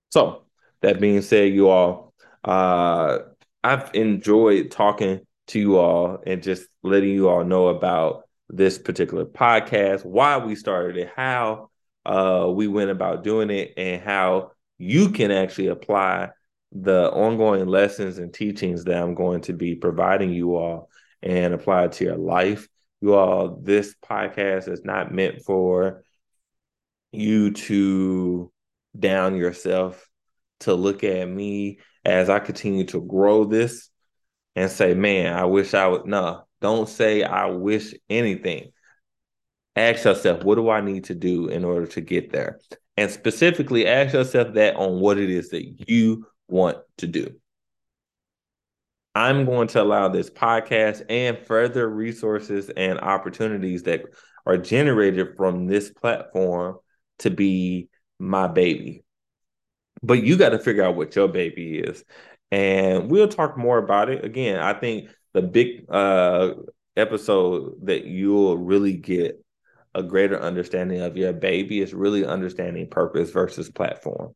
So, 0.09 0.45
that 0.81 0.99
being 0.99 1.21
said, 1.21 1.53
you 1.53 1.69
all, 1.69 2.13
uh, 2.43 3.19
I've 3.63 3.91
enjoyed 3.93 4.71
talking 4.71 5.21
to 5.47 5.59
you 5.59 5.77
all 5.77 6.19
and 6.25 6.41
just 6.41 6.67
letting 6.83 7.09
you 7.09 7.29
all 7.29 7.43
know 7.43 7.67
about 7.67 8.23
this 8.49 8.77
particular 8.77 9.25
podcast, 9.25 10.05
why 10.05 10.37
we 10.37 10.55
started 10.55 10.97
it, 10.97 11.11
how 11.15 11.69
uh, 12.05 12.47
we 12.51 12.67
went 12.67 12.89
about 12.89 13.23
doing 13.23 13.49
it, 13.49 13.73
and 13.77 14.01
how 14.01 14.51
you 14.77 15.09
can 15.09 15.31
actually 15.31 15.67
apply 15.67 16.29
the 16.71 17.11
ongoing 17.11 17.67
lessons 17.67 18.17
and 18.17 18.33
teachings 18.33 18.85
that 18.85 19.01
I'm 19.01 19.15
going 19.15 19.41
to 19.41 19.53
be 19.53 19.75
providing 19.75 20.31
you 20.31 20.55
all 20.55 20.89
and 21.21 21.53
apply 21.53 21.85
it 21.85 21.93
to 21.93 22.05
your 22.05 22.17
life. 22.17 22.67
You 23.01 23.15
all, 23.15 23.59
this 23.61 23.95
podcast 24.03 24.67
is 24.67 24.83
not 24.83 25.13
meant 25.13 25.41
for 25.43 26.03
you 27.11 27.51
to 27.51 28.51
down 28.97 29.35
yourself, 29.35 30.07
to 30.61 30.73
look 30.73 31.03
at 31.03 31.27
me 31.27 31.79
as 32.03 32.29
I 32.29 32.39
continue 32.39 32.85
to 32.85 33.01
grow 33.01 33.45
this 33.45 33.89
and 34.55 34.69
say, 34.69 34.93
man, 34.93 35.33
I 35.33 35.45
wish 35.45 35.73
I 35.73 35.87
would. 35.87 36.05
No, 36.05 36.43
don't 36.61 36.89
say, 36.89 37.23
I 37.23 37.45
wish 37.47 37.93
anything. 38.09 38.71
Ask 39.75 40.03
yourself, 40.03 40.43
what 40.43 40.55
do 40.55 40.69
I 40.69 40.81
need 40.81 41.05
to 41.05 41.15
do 41.15 41.47
in 41.47 41.63
order 41.63 41.87
to 41.87 42.01
get 42.01 42.31
there? 42.31 42.59
And 42.97 43.09
specifically, 43.09 43.87
ask 43.87 44.13
yourself 44.13 44.55
that 44.55 44.75
on 44.75 44.99
what 44.99 45.17
it 45.17 45.29
is 45.29 45.49
that 45.49 45.89
you 45.89 46.27
want 46.49 46.79
to 46.97 47.07
do. 47.07 47.38
I'm 49.15 49.45
going 49.45 49.67
to 49.69 49.81
allow 49.81 50.07
this 50.07 50.29
podcast 50.29 51.03
and 51.09 51.37
further 51.37 51.89
resources 51.89 52.69
and 52.69 52.99
opportunities 52.99 53.83
that 53.83 54.03
are 54.45 54.57
generated 54.57 55.35
from 55.35 55.67
this 55.67 55.89
platform 55.91 56.77
to 57.19 57.29
be 57.29 57.89
my 58.19 58.47
baby. 58.47 59.03
But 60.01 60.23
you 60.23 60.37
got 60.37 60.49
to 60.49 60.59
figure 60.59 60.83
out 60.83 60.95
what 60.95 61.15
your 61.15 61.27
baby 61.27 61.79
is. 61.79 62.03
And 62.51 63.11
we'll 63.11 63.27
talk 63.27 63.57
more 63.57 63.77
about 63.77 64.09
it. 64.09 64.23
Again, 64.23 64.59
I 64.59 64.73
think 64.73 65.09
the 65.33 65.41
big 65.41 65.85
uh, 65.89 66.53
episode 66.95 67.85
that 67.85 68.05
you'll 68.05 68.57
really 68.57 68.93
get 68.93 69.43
a 69.93 70.03
greater 70.03 70.39
understanding 70.39 71.01
of 71.01 71.17
your 71.17 71.33
baby 71.33 71.81
is 71.81 71.93
really 71.93 72.25
understanding 72.25 72.89
purpose 72.89 73.31
versus 73.31 73.69
platform 73.69 74.33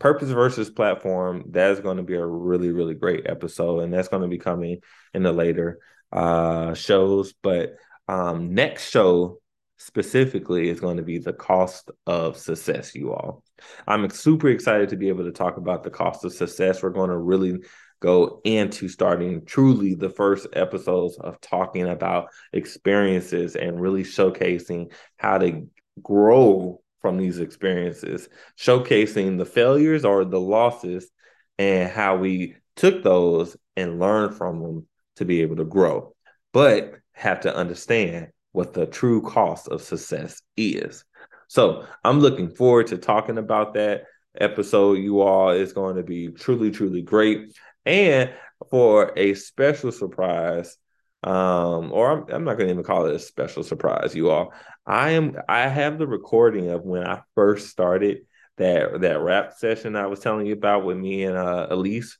purpose 0.00 0.30
versus 0.30 0.68
platform 0.68 1.44
that 1.50 1.70
is 1.70 1.80
going 1.80 1.98
to 1.98 2.02
be 2.02 2.16
a 2.16 2.26
really 2.26 2.72
really 2.72 2.94
great 2.94 3.26
episode 3.28 3.80
and 3.80 3.94
that's 3.94 4.08
going 4.08 4.22
to 4.22 4.28
be 4.28 4.38
coming 4.38 4.80
in 5.14 5.22
the 5.22 5.32
later 5.32 5.78
uh 6.12 6.74
shows 6.74 7.32
but 7.42 7.76
um 8.08 8.52
next 8.52 8.90
show 8.90 9.40
specifically 9.80 10.68
is 10.68 10.78
going 10.78 10.98
to 10.98 11.02
be 11.02 11.18
the 11.18 11.32
cost 11.32 11.90
of 12.06 12.36
success 12.36 12.94
you 12.94 13.12
all. 13.12 13.42
I'm 13.88 14.08
super 14.10 14.48
excited 14.48 14.90
to 14.90 14.96
be 14.96 15.08
able 15.08 15.24
to 15.24 15.32
talk 15.32 15.56
about 15.56 15.82
the 15.82 15.90
cost 15.90 16.22
of 16.24 16.34
success. 16.34 16.82
We're 16.82 16.90
going 16.90 17.08
to 17.08 17.16
really 17.16 17.60
go 18.00 18.42
into 18.44 18.88
starting 18.88 19.44
truly 19.46 19.94
the 19.94 20.10
first 20.10 20.46
episodes 20.52 21.16
of 21.18 21.40
talking 21.40 21.88
about 21.88 22.28
experiences 22.52 23.56
and 23.56 23.80
really 23.80 24.04
showcasing 24.04 24.92
how 25.16 25.38
to 25.38 25.66
grow 26.02 26.82
from 27.00 27.16
these 27.16 27.38
experiences, 27.38 28.28
showcasing 28.58 29.38
the 29.38 29.44
failures 29.44 30.04
or 30.04 30.24
the 30.24 30.40
losses 30.40 31.10
and 31.58 31.90
how 31.90 32.16
we 32.16 32.56
took 32.76 33.02
those 33.02 33.56
and 33.76 33.98
learned 33.98 34.34
from 34.34 34.60
them 34.60 34.86
to 35.16 35.24
be 35.24 35.42
able 35.42 35.56
to 35.56 35.64
grow, 35.64 36.14
but 36.52 36.94
have 37.12 37.40
to 37.40 37.54
understand 37.54 38.28
what 38.52 38.72
the 38.72 38.86
true 38.86 39.22
cost 39.22 39.68
of 39.68 39.82
success 39.82 40.40
is. 40.56 41.04
So 41.48 41.84
I'm 42.04 42.20
looking 42.20 42.50
forward 42.50 42.88
to 42.88 42.98
talking 42.98 43.38
about 43.38 43.74
that 43.74 44.04
episode. 44.38 44.98
You 44.98 45.20
all 45.20 45.50
is 45.50 45.72
going 45.72 45.96
to 45.96 46.02
be 46.02 46.28
truly, 46.28 46.70
truly 46.70 47.02
great. 47.02 47.58
And 47.84 48.30
for 48.70 49.12
a 49.16 49.34
special 49.34 49.92
surprise, 49.92 50.76
um, 51.22 51.92
or 51.92 52.10
I'm, 52.10 52.34
I'm 52.34 52.44
not 52.44 52.54
going 52.54 52.68
to 52.68 52.72
even 52.72 52.84
call 52.84 53.06
it 53.06 53.14
a 53.14 53.18
special 53.18 53.62
surprise, 53.62 54.14
you 54.14 54.30
all. 54.30 54.52
I 54.86 55.10
am 55.10 55.36
I 55.48 55.68
have 55.68 55.98
the 55.98 56.06
recording 56.06 56.70
of 56.70 56.82
when 56.82 57.06
I 57.06 57.22
first 57.34 57.68
started 57.68 58.20
that 58.56 59.00
that 59.02 59.20
rap 59.20 59.54
session 59.54 59.96
I 59.96 60.06
was 60.06 60.20
telling 60.20 60.46
you 60.46 60.54
about 60.54 60.84
with 60.84 60.96
me 60.96 61.24
and 61.24 61.36
uh, 61.36 61.68
Elise 61.70 62.18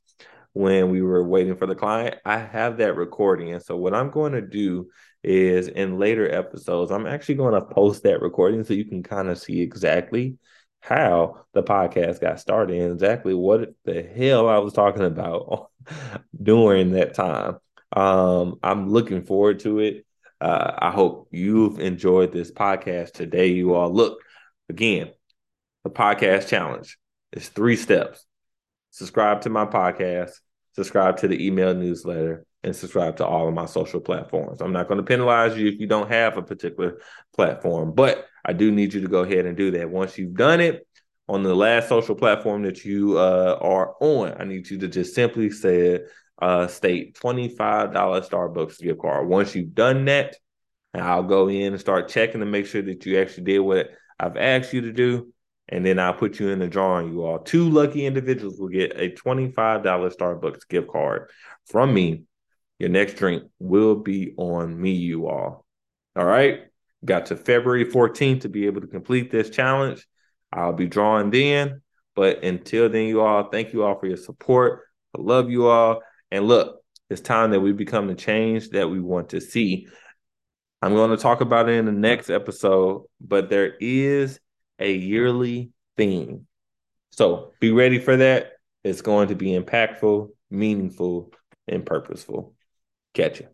when 0.53 0.91
we 0.91 1.01
were 1.01 1.27
waiting 1.27 1.57
for 1.57 1.67
the 1.67 1.75
client. 1.75 2.17
I 2.25 2.39
have 2.39 2.79
that 2.79 2.97
recording, 2.97 3.53
and 3.53 3.63
so 3.63 3.77
what 3.77 3.95
I'm 3.95 4.11
going 4.11 4.33
to 4.33 4.43
do 4.43 4.91
is 5.23 5.69
in 5.69 5.99
later 5.99 6.31
episodes, 6.31 6.91
I'm 6.91 7.07
actually 7.07 7.37
going 7.37 7.55
to 7.55 7.61
post 7.61 8.03
that 8.05 8.23
recording 8.23 8.65
so 8.65 8.75
you 8.75 8.85
can 8.87 9.03
kind 9.03 9.29
of 9.29 9.39
see 9.39 9.61
exactly 9.61 10.39
how 10.81 11.45
the 11.53 11.63
podcast 11.63 12.21
got 12.21 12.41
started 12.41 12.81
and 12.81 12.93
exactly 12.95 13.35
what 13.35 13.75
the 13.85 14.03
hell 14.03 14.49
I 14.49 14.59
was 14.59 14.73
talking 14.73 15.05
about 15.05 15.71
during 16.43 16.93
that 16.93 17.15
time. 17.15 17.59
Um, 17.93 18.59
I'm 18.63 18.89
looking 18.89 19.23
forward 19.25 19.61
to 19.61 19.81
it. 19.81 20.07
Uh, 20.41 20.73
I 20.79 20.91
hope 20.91 21.29
you've 21.33 21.81
enjoyed 21.81 22.33
this 22.33 22.51
podcast 22.51 23.13
today. 23.13 23.49
You 23.49 23.75
all 23.75 23.93
look 23.93 24.21
again, 24.69 25.11
the 25.85 25.91
podcast 25.91 26.49
challenge 26.49 26.99
is 27.33 27.49
three 27.49 27.77
steps. 27.77 28.25
Subscribe 28.91 29.43
to 29.43 29.51
my 29.51 29.67
podcast, 29.67 30.33
subscribe 30.75 31.19
to 31.19 31.29
the 31.29 31.47
email 31.47 31.75
newsletter, 31.75 32.47
and 32.63 32.75
subscribe 32.75 33.17
to 33.17 33.27
all 33.27 33.49
of 33.49 33.55
my 33.55 33.67
social 33.67 34.01
platforms. 34.01 34.61
I'm 34.61 34.73
not 34.73 34.89
going 34.89 34.99
to 34.99 35.05
penalize 35.05 35.57
you 35.57 35.69
if 35.69 35.79
you 35.79 35.87
don't 35.87 36.11
have 36.11 36.37
a 36.37 36.43
particular 36.43 37.01
platform, 37.35 37.95
but 37.95 38.27
I 38.45 38.53
do 38.53 38.71
need 38.71 38.95
you 38.95 39.01
to 39.03 39.09
go 39.09 39.21
ahead 39.21 39.47
and 39.47 39.57
do 39.57 39.71
that. 39.73 39.91
Once 39.91 40.19
you've 40.19 40.35
done 40.35 40.61
it 40.61 40.87
on 41.29 41.43
the 41.43 41.55
last 41.55 41.89
social 41.89 42.15
platform 42.15 42.63
that 42.63 42.85
you 42.85 43.19
uh, 43.19 43.59
are 43.61 43.95
on, 44.01 44.35
I 44.39 44.45
need 44.45 44.69
you 44.69 44.79
to 44.79 44.89
just 44.89 45.15
simply 45.15 45.51
say, 45.51 46.01
uh, 46.41 46.67
state 46.67 47.19
$25 47.19 47.93
Starbucks 47.93 48.81
gift 48.81 49.01
card. 49.01 49.29
Once 49.29 49.55
you've 49.55 49.75
done 49.75 50.05
that, 50.07 50.37
I'll 50.95 51.23
go 51.23 51.49
in 51.49 51.73
and 51.73 51.81
start 51.81 52.09
checking 52.09 52.41
to 52.41 52.47
make 52.47 52.67
sure 52.67 52.83
that 52.83 53.07
you 53.07 53.21
actually 53.21 53.45
did 53.45 53.61
what 53.61 53.91
I've 54.19 54.37
asked 54.37 54.73
you 54.73 54.83
to 54.83 54.93
do. 54.93 55.33
And 55.69 55.87
then 55.87 56.01
I'll 56.01 56.15
put 56.15 56.41
you 56.41 56.49
in 56.49 56.59
the 56.59 56.67
drawing. 56.67 57.13
You 57.13 57.25
all, 57.25 57.39
two 57.39 57.71
lucky 57.71 58.05
individuals 58.05 58.59
will 58.59 58.69
get 58.69 58.99
a 58.99 59.11
$25 59.11 59.55
Starbucks 59.85 60.69
gift 60.69 60.89
card 60.89 61.31
from 61.67 61.95
me 61.95 62.25
your 62.81 62.89
next 62.89 63.17
drink 63.17 63.45
will 63.59 63.95
be 63.95 64.33
on 64.39 64.81
me, 64.81 64.93
you 64.93 65.29
all. 65.29 65.67
All 66.17 66.25
right. 66.25 66.63
Got 67.05 67.27
to 67.27 67.37
February 67.37 67.85
14th 67.85 68.41
to 68.41 68.49
be 68.49 68.67
able 68.67 68.81
to 68.81 68.87
complete 68.87 69.31
this 69.31 69.51
challenge. 69.51 70.07
I'll 70.51 70.73
be 70.73 70.87
drawing 70.87 71.31
then. 71.31 71.83
But 72.17 72.43
until 72.43 72.89
then, 72.89 73.07
you 73.07 73.21
all, 73.21 73.51
thank 73.51 73.75
you 73.75 73.85
all 73.85 73.99
for 73.99 74.07
your 74.07 74.17
support. 74.17 74.85
I 75.15 75.21
love 75.21 75.51
you 75.51 75.69
all. 75.69 76.01
And 76.31 76.47
look, 76.47 76.83
it's 77.09 77.21
time 77.21 77.51
that 77.51 77.61
we 77.61 77.73
become 77.73 78.07
the 78.07 78.15
change 78.15 78.71
that 78.71 78.89
we 78.89 79.01
want 79.01 79.31
to 79.31 79.41
see. 79.41 79.89
I'm 80.83 80.95
going 80.95 81.11
to 81.11 81.17
talk 81.17 81.41
about 81.41 81.69
it 81.69 81.73
in 81.73 81.85
the 81.85 81.93
next 81.93 82.31
episode, 82.31 83.05
but 83.21 83.51
there 83.51 83.75
is 83.81 84.41
a 84.79 84.93
yearly 84.93 85.73
theme. 85.97 86.47
So 87.11 87.53
be 87.61 87.73
ready 87.73 87.99
for 87.99 88.17
that. 88.17 88.53
It's 88.83 89.03
going 89.03 89.29
to 89.29 89.35
be 89.35 89.59
impactful, 89.59 90.31
meaningful, 90.51 91.33
and 91.69 91.85
purposeful. 91.85 92.55
Catch 93.13 93.41
you. 93.41 93.49